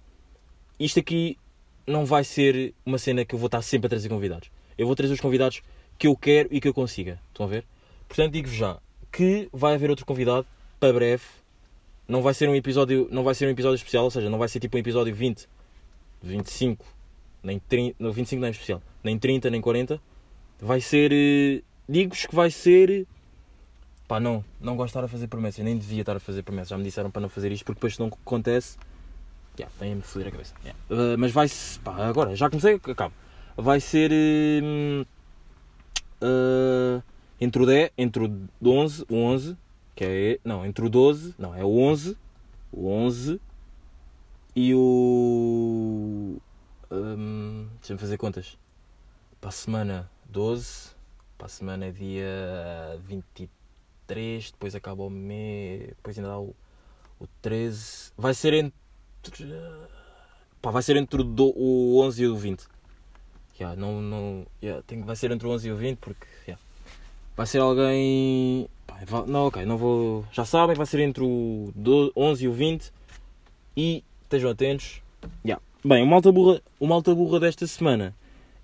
Isto 0.79 1.01
aqui 1.01 1.37
não 1.87 2.05
vai 2.05 2.25
ser 2.25 2.75
uma 2.85 2.99
cena 2.99 3.25
que 3.25 3.35
eu 3.35 3.39
vou 3.39 3.47
estar 3.47 3.63
sempre 3.63 3.87
a 3.87 3.91
trazer 3.91 4.09
convidados. 4.09 4.51
Eu 4.77 4.87
vou 4.87 4.97
trazer 4.97 5.15
os 5.15 5.21
convidados 5.21 5.63
que 5.99 6.07
eu 6.07 6.17
quero 6.17 6.49
e 6.51 6.61
que 6.61 6.69
eu 6.69 6.75
consiga. 6.75 7.21
Estão 7.29 7.47
a 7.47 7.49
ver? 7.49 7.65
Portanto, 8.09 8.33
digo-vos 8.33 8.57
já 8.57 8.79
que 9.13 9.49
vai 9.53 9.75
haver 9.75 9.91
outro 9.91 10.05
convidado 10.05 10.47
para 10.81 10.93
breve 10.93 11.23
não 12.07 12.21
vai 12.21 12.35
ser 12.35 12.49
um 12.49 12.55
episódio, 12.55 13.09
não 13.11 13.23
vai 13.23 13.35
ser 13.35 13.47
um 13.47 13.51
episódio 13.51 13.77
especial, 13.77 14.05
ou 14.05 14.11
seja, 14.11 14.29
não 14.29 14.39
vai 14.39 14.49
ser 14.49 14.61
tipo 14.61 14.77
um 14.77 14.81
episódio 14.81 15.15
20 15.15 15.49
25, 16.23 16.85
nem 17.43 17.59
30, 17.59 17.97
não, 17.99 18.13
25 18.13 18.41
não 18.41 18.49
é 18.49 18.51
especial, 18.51 18.83
nem 19.03 19.19
30, 19.19 19.51
nem 19.51 19.61
40, 19.61 20.01
vai 20.61 20.81
ser. 20.81 21.13
eh, 21.13 21.63
Digo-vos 21.89 22.25
que 22.25 22.35
vai 22.35 22.51
ser. 22.51 23.07
Pá, 24.09 24.19
não, 24.19 24.43
não 24.61 24.75
gosto 24.75 24.87
de 24.89 24.91
estar 24.99 25.05
a 25.05 25.09
fazer 25.09 25.29
promessas, 25.29 25.63
nem 25.65 25.77
devia 25.77 26.01
estar 26.01 26.17
a 26.17 26.21
fazer 26.21 26.43
promessas. 26.43 26.69
Já 26.71 26.79
me 26.79 26.85
disseram 26.85 27.11
para 27.11 27.21
não 27.21 27.29
fazer 27.29 27.53
isto, 27.53 27.65
porque 27.65 27.77
depois 27.79 27.95
se 27.95 28.01
não 28.01 28.07
acontece. 28.09 28.79
Yeah, 29.59 29.73
tem-me 29.79 30.03
foder 30.03 30.29
a 30.29 30.31
cabeça. 30.33 30.55
Yeah. 30.65 30.79
Uh, 30.91 31.19
mas 31.19 31.31
vai 31.33 31.49
se. 31.49 31.79
Pá, 31.81 32.07
agora, 32.07 32.35
já 32.35 32.51
comecei, 32.51 32.75
acabo. 32.75 33.15
Vai 33.57 33.81
ser. 33.81 34.11
hum, 34.63 35.05
uh, 36.21 37.03
entre 37.41 37.63
o 37.63 37.67
10, 37.67 37.91
entre 37.97 38.25
o 38.25 38.49
11, 38.69 39.05
o 39.09 39.17
11, 39.17 39.57
que 39.95 40.05
é. 40.05 40.41
Não, 40.45 40.65
entre 40.67 40.85
o 40.85 40.89
12, 40.89 41.35
não, 41.39 41.55
é 41.55 41.65
o 41.65 41.79
11, 41.79 42.17
o 42.73 42.89
11 42.89 43.41
e 44.57 44.75
o. 44.75 46.39
hum, 46.91 47.69
Deixa-me 47.79 47.99
fazer 47.99 48.17
contas. 48.17 48.59
Para 49.41 49.51
a 49.51 49.53
semana 49.53 50.11
12, 50.31 50.91
para 51.37 51.47
a 51.47 51.51
semana 51.51 51.87
é 51.87 51.91
dia 51.91 52.99
23, 53.07 54.51
depois 54.51 54.75
acaba 54.75 55.03
o 55.03 55.11
mês, 55.11 55.89
depois 55.89 56.17
ainda 56.19 56.31
dá 56.31 56.39
o, 56.39 56.55
o 57.21 57.27
13. 57.43 58.13
Vai 58.17 58.35
ser 58.35 58.55
entre. 58.55 58.84
Pá, 60.61 60.71
vai 60.71 60.83
ser 60.83 60.97
entre 60.97 61.21
o, 61.21 61.25
do, 61.25 61.53
o 61.57 62.01
11 62.03 62.23
e 62.23 62.27
o 62.27 62.37
20. 62.37 62.65
Yeah, 63.59 63.81
não, 63.81 64.01
não, 64.01 64.47
yeah, 64.63 64.83
tem, 64.87 65.01
vai 65.03 65.15
ser 65.15 65.31
entre 65.31 65.47
o 65.47 65.51
11 65.51 65.69
e 65.69 65.73
o 65.73 65.77
20 65.77 65.99
porque 65.99 66.27
yeah. 66.47 66.61
vai 67.37 67.47
ser 67.47 67.59
alguém. 67.59 68.69
Pá, 68.87 68.97
não, 69.27 69.47
ok, 69.47 69.65
não 69.65 69.77
vou. 69.77 70.25
Já 70.33 70.45
sabem, 70.45 70.75
vai 70.75 70.87
ser 70.87 71.01
entre 71.01 71.23
o 71.23 71.71
do- 71.75 72.13
11 72.17 72.45
e 72.45 72.49
o 72.49 72.53
20 72.53 72.93
e 73.77 74.03
estejam 74.23 74.51
atentos. 74.51 75.03
Yeah. 75.45 75.63
Bem, 75.85 76.03
o 76.03 76.07
malta, 76.07 76.33
burra, 76.33 76.61
o 76.81 76.87
malta 76.87 77.15
burra 77.15 77.41
desta 77.41 77.67
semana 77.67 78.15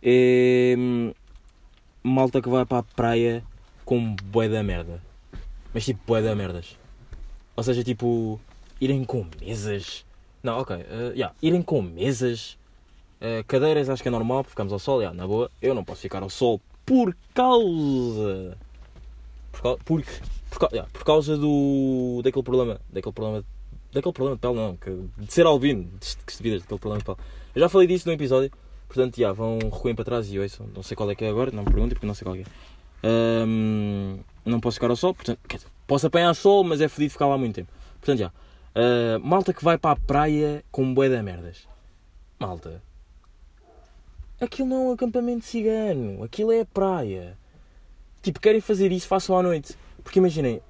é. 0.03 0.75
hum, 0.79 1.12
Malta 2.03 2.40
que 2.40 2.49
vai 2.49 2.64
para 2.64 2.79
a 2.79 2.83
praia 2.83 3.44
com 3.85 4.14
bué 4.14 4.49
da 4.49 4.62
merda. 4.62 5.03
Mas 5.75 5.85
tipo, 5.85 6.01
bué 6.07 6.23
da 6.23 6.35
merdas. 6.35 6.79
Ou 7.55 7.62
seja, 7.62 7.85
tipo, 7.85 8.40
irem 8.81 9.05
com 9.05 9.27
mesas. 9.38 10.07
Não, 10.42 10.59
ok, 10.59 10.76
eh, 10.76 11.12
yeah, 11.14 11.35
irem 11.42 11.62
com 11.62 11.83
mesas. 11.83 12.59
Uh, 13.20 13.44
cadeiras 13.46 13.90
acho 13.90 14.03
que 14.03 14.09
é 14.09 14.11
normal, 14.11 14.38
porque 14.42 14.50
ficamos 14.50 14.72
ao 14.72 14.79
sol, 14.79 15.00
yeah, 15.00 15.14
na 15.16 15.26
boa. 15.26 15.50
Eu 15.61 15.74
não 15.74 15.85
posso 15.85 16.00
ficar 16.00 16.22
ao 16.22 16.31
sol 16.31 16.61
por 16.87 17.14
causa. 17.35 18.57
Por, 19.85 20.03
por, 20.48 20.59
cau- 20.59 20.70
yeah, 20.72 20.88
por 20.92 21.05
causa 21.05 21.37
do. 21.37 22.20
daquele 22.24 22.42
problema. 22.42 22.81
Daquele 22.90 23.12
problema. 23.12 23.44
Daquele 23.92 24.12
problema 24.12 24.37
de 24.37 24.40
pele, 24.40 24.55
não. 24.55 24.76
Que, 24.76 25.24
de 25.24 25.33
ser 25.33 25.44
albino. 25.44 25.87
Que 26.24 26.33
estupidez, 26.33 26.62
daquele 26.62 26.81
problema 26.81 26.98
de 27.00 27.05
pele. 27.05 27.18
Eu 27.55 27.61
já 27.61 27.68
falei 27.68 27.87
disso 27.87 28.09
num 28.09 28.14
episódio. 28.14 28.50
Portanto, 28.88 29.18
yeah, 29.18 29.37
vão 29.37 29.59
recuem 29.59 29.94
para 29.94 30.05
trás 30.05 30.33
e 30.33 30.38
ouçam. 30.38 30.66
Não 30.74 30.83
sei 30.83 30.96
qual 30.96 31.11
é 31.11 31.14
que 31.14 31.24
é 31.24 31.29
agora, 31.29 31.50
não 31.50 31.62
me 31.62 31.70
perguntem 31.70 31.90
porque 31.90 32.07
não 32.07 32.14
sei 32.14 32.24
qual 32.24 32.35
é. 32.37 32.38
que 32.38 32.44
é. 32.44 34.16
Não 34.44 34.61
posso 34.61 34.76
ficar 34.76 34.88
ao 34.90 34.96
sol, 34.96 35.14
portanto, 35.14 35.38
dizer, 35.48 35.66
posso 35.87 36.07
apanhar 36.07 36.35
sol, 36.35 36.64
mas 36.64 36.81
é 36.81 36.88
fodido 36.88 37.12
ficar 37.12 37.26
lá 37.26 37.37
muito 37.37 37.55
tempo. 37.55 37.70
Portanto, 38.00 38.18
já. 38.18 38.33
Ah, 38.74 39.18
malta 39.22 39.52
que 39.52 39.64
vai 39.64 39.76
para 39.76 39.92
a 39.92 39.96
praia 39.96 40.64
com 40.70 40.94
bué 40.94 41.09
da 41.09 41.22
merdas. 41.22 41.68
Malta. 42.38 42.83
Aquilo 44.40 44.68
não 44.68 44.76
é 44.76 44.88
um 44.88 44.92
acampamento 44.92 45.44
cigano. 45.44 46.22
Aquilo 46.22 46.52
é 46.52 46.61
a 46.61 46.64
praia. 46.64 47.37
Tipo, 48.22 48.40
querem 48.40 48.61
fazer 48.61 48.92
isso, 48.92 49.06
façam 49.06 49.38
à 49.38 49.42
noite. 49.42 49.76
Porque 50.02 50.18
imaginem, 50.18 50.62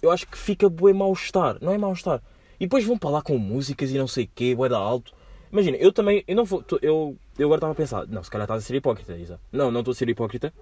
eu 0.00 0.10
acho 0.10 0.26
que 0.26 0.38
fica 0.38 0.68
bué 0.68 0.92
mal-estar. 0.92 1.58
Não 1.60 1.72
é 1.72 1.78
mal-estar. 1.78 2.22
E 2.58 2.66
depois 2.66 2.84
vão 2.84 2.98
para 2.98 3.10
lá 3.10 3.22
com 3.22 3.38
músicas 3.38 3.90
e 3.90 3.98
não 3.98 4.06
sei 4.06 4.24
o 4.24 4.30
quê, 4.34 4.54
bué 4.54 4.68
da 4.68 4.78
alto. 4.78 5.12
Imagina, 5.52 5.76
eu 5.78 5.92
também, 5.92 6.22
eu 6.28 6.36
não 6.36 6.44
vou, 6.44 6.64
eu, 6.80 7.16
eu 7.36 7.46
agora 7.46 7.58
estava 7.58 7.72
a 7.72 7.76
pensar, 7.76 8.06
não, 8.06 8.22
se 8.22 8.30
calhar 8.30 8.44
estás 8.44 8.62
a 8.62 8.66
ser 8.66 8.76
hipócrita, 8.76 9.16
Isa. 9.16 9.40
Não, 9.50 9.70
não 9.70 9.80
estou 9.80 9.92
a 9.92 9.94
ser 9.94 10.08
hipócrita. 10.08 10.52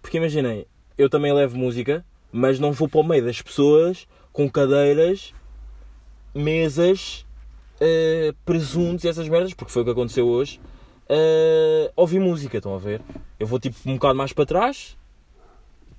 Porque 0.00 0.16
imaginem, 0.16 0.66
eu 0.96 1.10
também 1.10 1.32
levo 1.32 1.58
música, 1.58 2.04
mas 2.30 2.58
não 2.58 2.72
vou 2.72 2.88
para 2.88 3.00
o 3.00 3.04
meio 3.04 3.24
das 3.24 3.42
pessoas 3.42 4.08
com 4.32 4.50
cadeiras, 4.50 5.34
mesas, 6.34 7.26
eh, 7.80 8.32
presuntos 8.44 9.04
e 9.04 9.08
essas 9.08 9.28
merdas, 9.28 9.54
porque 9.54 9.72
foi 9.72 9.82
o 9.82 9.84
que 9.84 9.90
aconteceu 9.90 10.26
hoje. 10.26 10.60
eh, 11.08 11.92
ouvir 11.96 12.20
música, 12.20 12.56
estão 12.56 12.74
a 12.74 12.78
ver? 12.78 13.02
Eu 13.38 13.46
vou 13.46 13.58
tipo 13.58 13.76
um 13.86 13.94
bocado 13.94 14.14
mais 14.14 14.32
para 14.32 14.46
trás, 14.46 14.96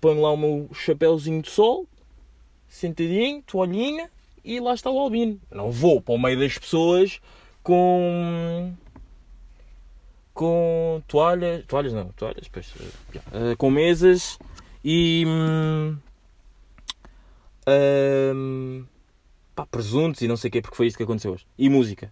ponho 0.02 0.22
lá 0.22 0.32
o 0.32 0.38
meu 0.38 0.70
chapéuzinho 0.74 1.42
de 1.42 1.50
sol, 1.50 1.86
sentadinho, 2.68 3.44
toalhinha, 3.44 4.10
e 4.44 4.60
lá 4.60 4.74
está 4.74 4.90
o 4.90 5.00
albino. 5.00 5.40
Não 5.52 5.72
vou 5.72 6.02
para 6.02 6.16
o 6.16 6.18
meio 6.18 6.40
das 6.40 6.58
pessoas 6.58 7.22
com. 7.62 8.74
com 10.34 11.02
toalhas. 11.08 11.66
toalhas 11.66 11.94
não, 11.94 12.08
toalhas, 12.10 12.48
pois. 12.52 12.74
eh, 13.34 13.56
com 13.58 13.70
mesas 13.70 14.38
e. 14.84 15.24
hum, 15.28 15.98
hum, 17.68 18.86
pá, 19.56 19.66
presuntos 19.66 20.22
e 20.22 20.28
não 20.28 20.38
sei 20.38 20.50
o 20.50 20.52
quê, 20.52 20.62
porque 20.62 20.76
foi 20.76 20.88
isto 20.88 20.98
que 20.98 21.04
aconteceu 21.04 21.34
hoje. 21.34 21.46
E 21.58 21.70
música. 21.70 22.12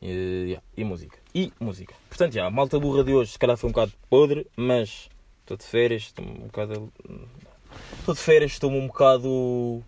E, 0.00 0.44
yeah, 0.46 0.62
e 0.76 0.84
música. 0.84 1.18
E 1.34 1.52
música. 1.60 1.94
Portanto, 2.08 2.32
já, 2.32 2.46
a 2.46 2.50
malta 2.50 2.78
burra 2.78 3.04
de 3.04 3.12
hoje 3.12 3.32
se 3.32 3.38
calhar 3.38 3.56
foi 3.56 3.70
um 3.70 3.72
bocado 3.72 3.92
podre, 4.10 4.46
mas 4.56 5.08
estou 5.40 5.56
de 5.56 5.64
férias, 5.64 6.02
estou 6.02 6.24
um 6.24 6.46
bocado. 6.46 6.92
Estou 7.98 8.14
de 8.14 8.20
férias, 8.20 8.52
estou 8.52 8.70
um 8.70 8.86
bocado. 8.86 9.82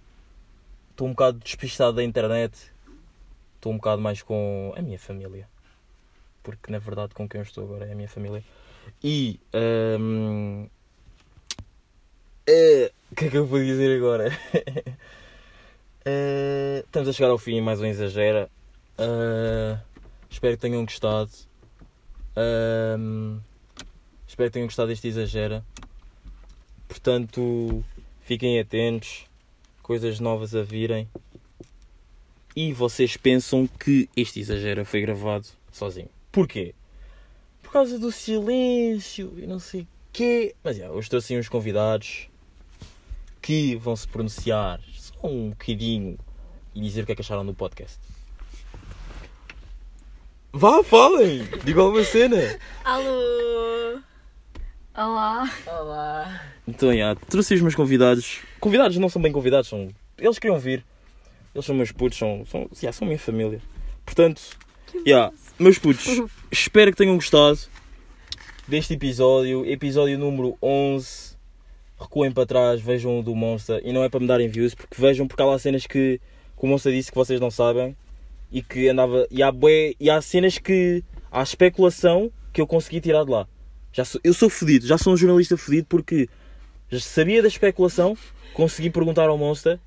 Estou 0.91 1.09
um 1.09 1.11
bocado 1.11 1.39
despistado 1.39 1.97
da 1.97 2.05
internet. 2.05 2.71
Estou 3.57 3.73
um 3.73 3.77
bocado 3.77 4.01
mais 4.01 4.23
com 4.23 4.73
a 4.77 4.83
minha 4.83 4.99
família. 4.99 5.49
Porque 6.43 6.71
na 6.71 6.79
verdade 6.79 7.15
com 7.15 7.29
quem 7.29 7.41
eu 7.41 7.43
estou 7.43 7.65
agora 7.65 7.87
é 7.87 7.93
a 7.93 7.97
minha 7.97 8.09
família. 8.09 8.45
E. 9.03 9.41
hum, 9.99 10.69
eh, 12.47 12.93
O 13.11 13.15
que 13.17 13.25
é 13.25 13.31
que 13.31 13.37
eu 13.37 13.47
vou 13.47 13.59
dizer 13.59 13.97
agora? 13.97 14.31
Eh, 16.07 16.83
estamos 16.85 17.09
a 17.09 17.13
chegar 17.15 17.31
ao 17.31 17.39
fim, 17.39 17.63
mais 17.63 17.81
um 17.81 17.87
exagera. 17.87 18.51
Eh, 18.99 19.79
espero 20.29 20.55
que 20.55 20.61
tenham 20.61 20.85
gostado. 20.85 21.31
Ahm, 22.37 23.39
espero 24.27 24.51
que 24.51 24.55
tenham 24.55 24.67
gostado 24.67 24.89
deste 24.89 25.09
exagera. 25.09 25.65
Portanto, 26.87 27.83
fiquem 28.21 28.61
atentos. 28.61 29.25
Coisas 29.83 30.21
novas 30.21 30.55
a 30.55 30.63
virem. 30.63 31.09
E 32.55 32.73
vocês 32.73 33.17
pensam 33.17 33.67
que 33.67 34.09
este 34.15 34.41
exagera 34.41 34.85
foi 34.85 35.01
gravado 35.01 35.47
sozinho. 35.73 36.11
Porquê? 36.31 36.75
Por 37.63 37.73
causa 37.73 37.99
do 37.99 38.13
silêncio 38.13 39.33
e 39.39 39.47
não 39.47 39.59
sei 39.59 39.83
o 39.83 39.89
quê. 40.13 40.55
Mas 40.63 40.77
já, 40.77 40.91
hoje 40.91 41.09
trouxe 41.09 41.33
assim 41.33 41.41
uns 41.41 41.49
convidados 41.49 42.29
que 43.41 43.75
vão 43.77 43.97
se 43.97 44.07
pronunciar 44.07 44.81
só 45.25 45.29
um 45.29 45.51
bocadinho 45.51 46.19
e 46.75 46.81
dizer 46.83 47.03
o 47.03 47.07
que 47.07 47.13
é 47.13 47.15
que 47.15 47.23
acharam 47.23 47.47
do 47.47 47.55
podcast. 47.55 47.99
Vá, 50.53 50.85
falem! 50.85 51.45
Digam 51.65 51.87
alguma 51.87 52.05
cena! 52.05 52.37
Alô! 52.85 54.01
Olá! 54.95 55.51
Olá. 55.67 56.43
Então, 56.69 56.95
já, 56.95 57.15
trouxe 57.15 57.55
os 57.55 57.63
meus 57.63 57.75
convidados. 57.75 58.41
Convidados 58.61 58.99
não 58.99 59.09
são 59.09 59.21
bem 59.21 59.33
convidados, 59.33 59.69
são. 59.69 59.89
Eles 60.19 60.39
queriam 60.39 60.59
vir. 60.59 60.85
Eles 61.55 61.65
são 61.65 61.75
meus 61.75 61.91
putos, 61.91 62.19
são. 62.19 62.45
São, 62.47 62.69
já, 62.73 62.93
são 62.93 63.07
minha 63.07 63.19
família. 63.19 63.61
Portanto, 64.05 64.43
já, 65.07 65.33
meus 65.59 65.79
putos, 65.79 66.05
espero 66.53 66.91
que 66.91 66.99
tenham 66.99 67.17
gostado 67.17 67.59
deste 68.69 68.95
episódio. 68.95 69.67
Episódio 69.67 70.19
número 70.19 70.57
11. 70.63 71.34
Recuem 71.99 72.33
para 72.33 72.47
trás, 72.47 72.81
vejam 72.81 73.21
o 73.21 73.23
do 73.23 73.35
Monster. 73.35 73.81
E 73.85 73.93
não 73.93 74.03
é 74.03 74.09
para 74.09 74.21
me 74.21 74.27
darem 74.27 74.49
views, 74.49 74.75
porque 74.75 75.01
vejam, 75.01 75.27
porque 75.27 75.43
há 75.43 75.47
lá 75.47 75.59
cenas 75.59 75.87
que, 75.87 76.21
que 76.57 76.65
o 76.65 76.67
Monster 76.67 76.93
disse 76.93 77.11
que 77.11 77.17
vocês 77.17 77.41
não 77.41 77.51
sabem. 77.51 77.97
E 78.51 78.63
que 78.63 78.89
andava. 78.89 79.27
E 79.31 79.43
há, 79.43 79.51
bué, 79.51 79.95
e 79.99 80.11
há 80.11 80.21
cenas 80.21 80.59
que. 80.59 81.03
Há 81.31 81.43
especulação 81.43 82.31
que 82.53 82.61
eu 82.61 82.67
consegui 82.67 83.01
tirar 83.01 83.25
de 83.25 83.31
lá. 83.31 83.49
Já 83.93 84.05
sou, 84.05 84.21
eu 84.25 84.33
sou 84.33 84.49
fodido, 84.49 84.87
já 84.87 84.97
sou 84.97 85.13
um 85.13 85.17
jornalista 85.17 85.57
fodido 85.57 85.87
porque 85.89 86.29
já 86.89 87.01
sabia 87.01 87.43
da 87.43 87.49
especulação, 87.49 88.17
consegui 88.53 88.91
perguntar 88.91 89.29
ao 89.29 89.39
Monster 89.39 89.79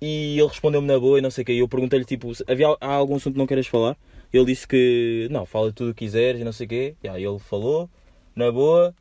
e 0.00 0.38
ele 0.38 0.48
respondeu-me 0.48 0.86
na 0.86 0.98
boa 0.98 1.18
e 1.18 1.22
não 1.22 1.30
sei 1.30 1.42
o 1.42 1.44
que. 1.44 1.52
Eu 1.52 1.68
perguntei-lhe 1.68 2.04
tipo, 2.04 2.32
havia 2.46 2.76
há 2.80 2.94
algum 2.94 3.16
assunto 3.16 3.34
que 3.34 3.38
não 3.38 3.46
queiras 3.46 3.66
falar? 3.66 3.96
Ele 4.32 4.44
disse 4.46 4.66
que 4.66 5.28
não, 5.30 5.46
fala 5.46 5.72
tudo 5.72 5.90
o 5.90 5.94
que 5.94 6.04
quiseres 6.04 6.40
e 6.40 6.44
não 6.44 6.52
sei 6.52 6.66
o 6.66 6.68
quê. 6.68 6.94
E 7.02 7.08
aí 7.08 7.24
ele 7.24 7.38
falou, 7.38 7.88
na 8.34 8.50
boa. 8.50 8.94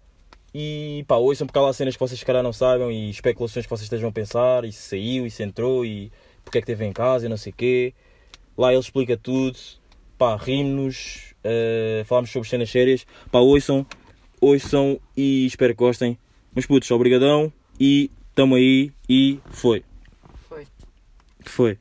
E 0.53 1.03
pá, 1.07 1.15
ouçam 1.15 1.47
porque 1.47 1.57
há 1.57 1.61
lá 1.61 1.73
cenas 1.73 1.95
que 1.95 1.99
vocês 1.99 2.19
se 2.19 2.25
calhar 2.25 2.43
não 2.43 2.53
saibam 2.53 2.91
e 2.91 3.09
especulações 3.09 3.65
que 3.65 3.69
vocês 3.69 3.85
estejam 3.85 4.09
a 4.09 4.11
pensar, 4.11 4.65
e 4.65 4.71
se 4.71 4.89
saiu, 4.89 5.25
e 5.25 5.31
se 5.31 5.41
entrou, 5.41 5.83
e 5.83 6.11
porque 6.43 6.59
é 6.59 6.61
que 6.61 6.71
esteve 6.71 6.85
em 6.85 6.93
casa 6.93 7.25
e 7.25 7.29
não 7.29 7.37
sei 7.37 7.51
o 7.51 7.55
quê. 7.55 7.93
Lá 8.57 8.71
ele 8.71 8.79
explica 8.79 9.17
tudo. 9.17 9.57
Pá, 10.17 10.35
rimos-nos, 10.37 11.33
eh, 11.43 12.03
falamos 12.05 12.29
sobre 12.29 12.47
cenas 12.47 12.69
sérias. 12.69 13.05
Pá, 13.31 13.39
ouçam, 13.39 13.85
ouçam 14.39 14.99
e 15.17 15.45
espero 15.45 15.73
que 15.73 15.79
gostem. 15.79 16.17
Mas 16.53 16.67
putos, 16.67 16.91
obrigadão 16.91 17.51
e 17.79 18.11
tamo 18.35 18.55
aí 18.55 18.91
e 19.09 19.39
foi. 19.49 19.83
Foi. 20.47 20.67
Foi. 21.45 21.79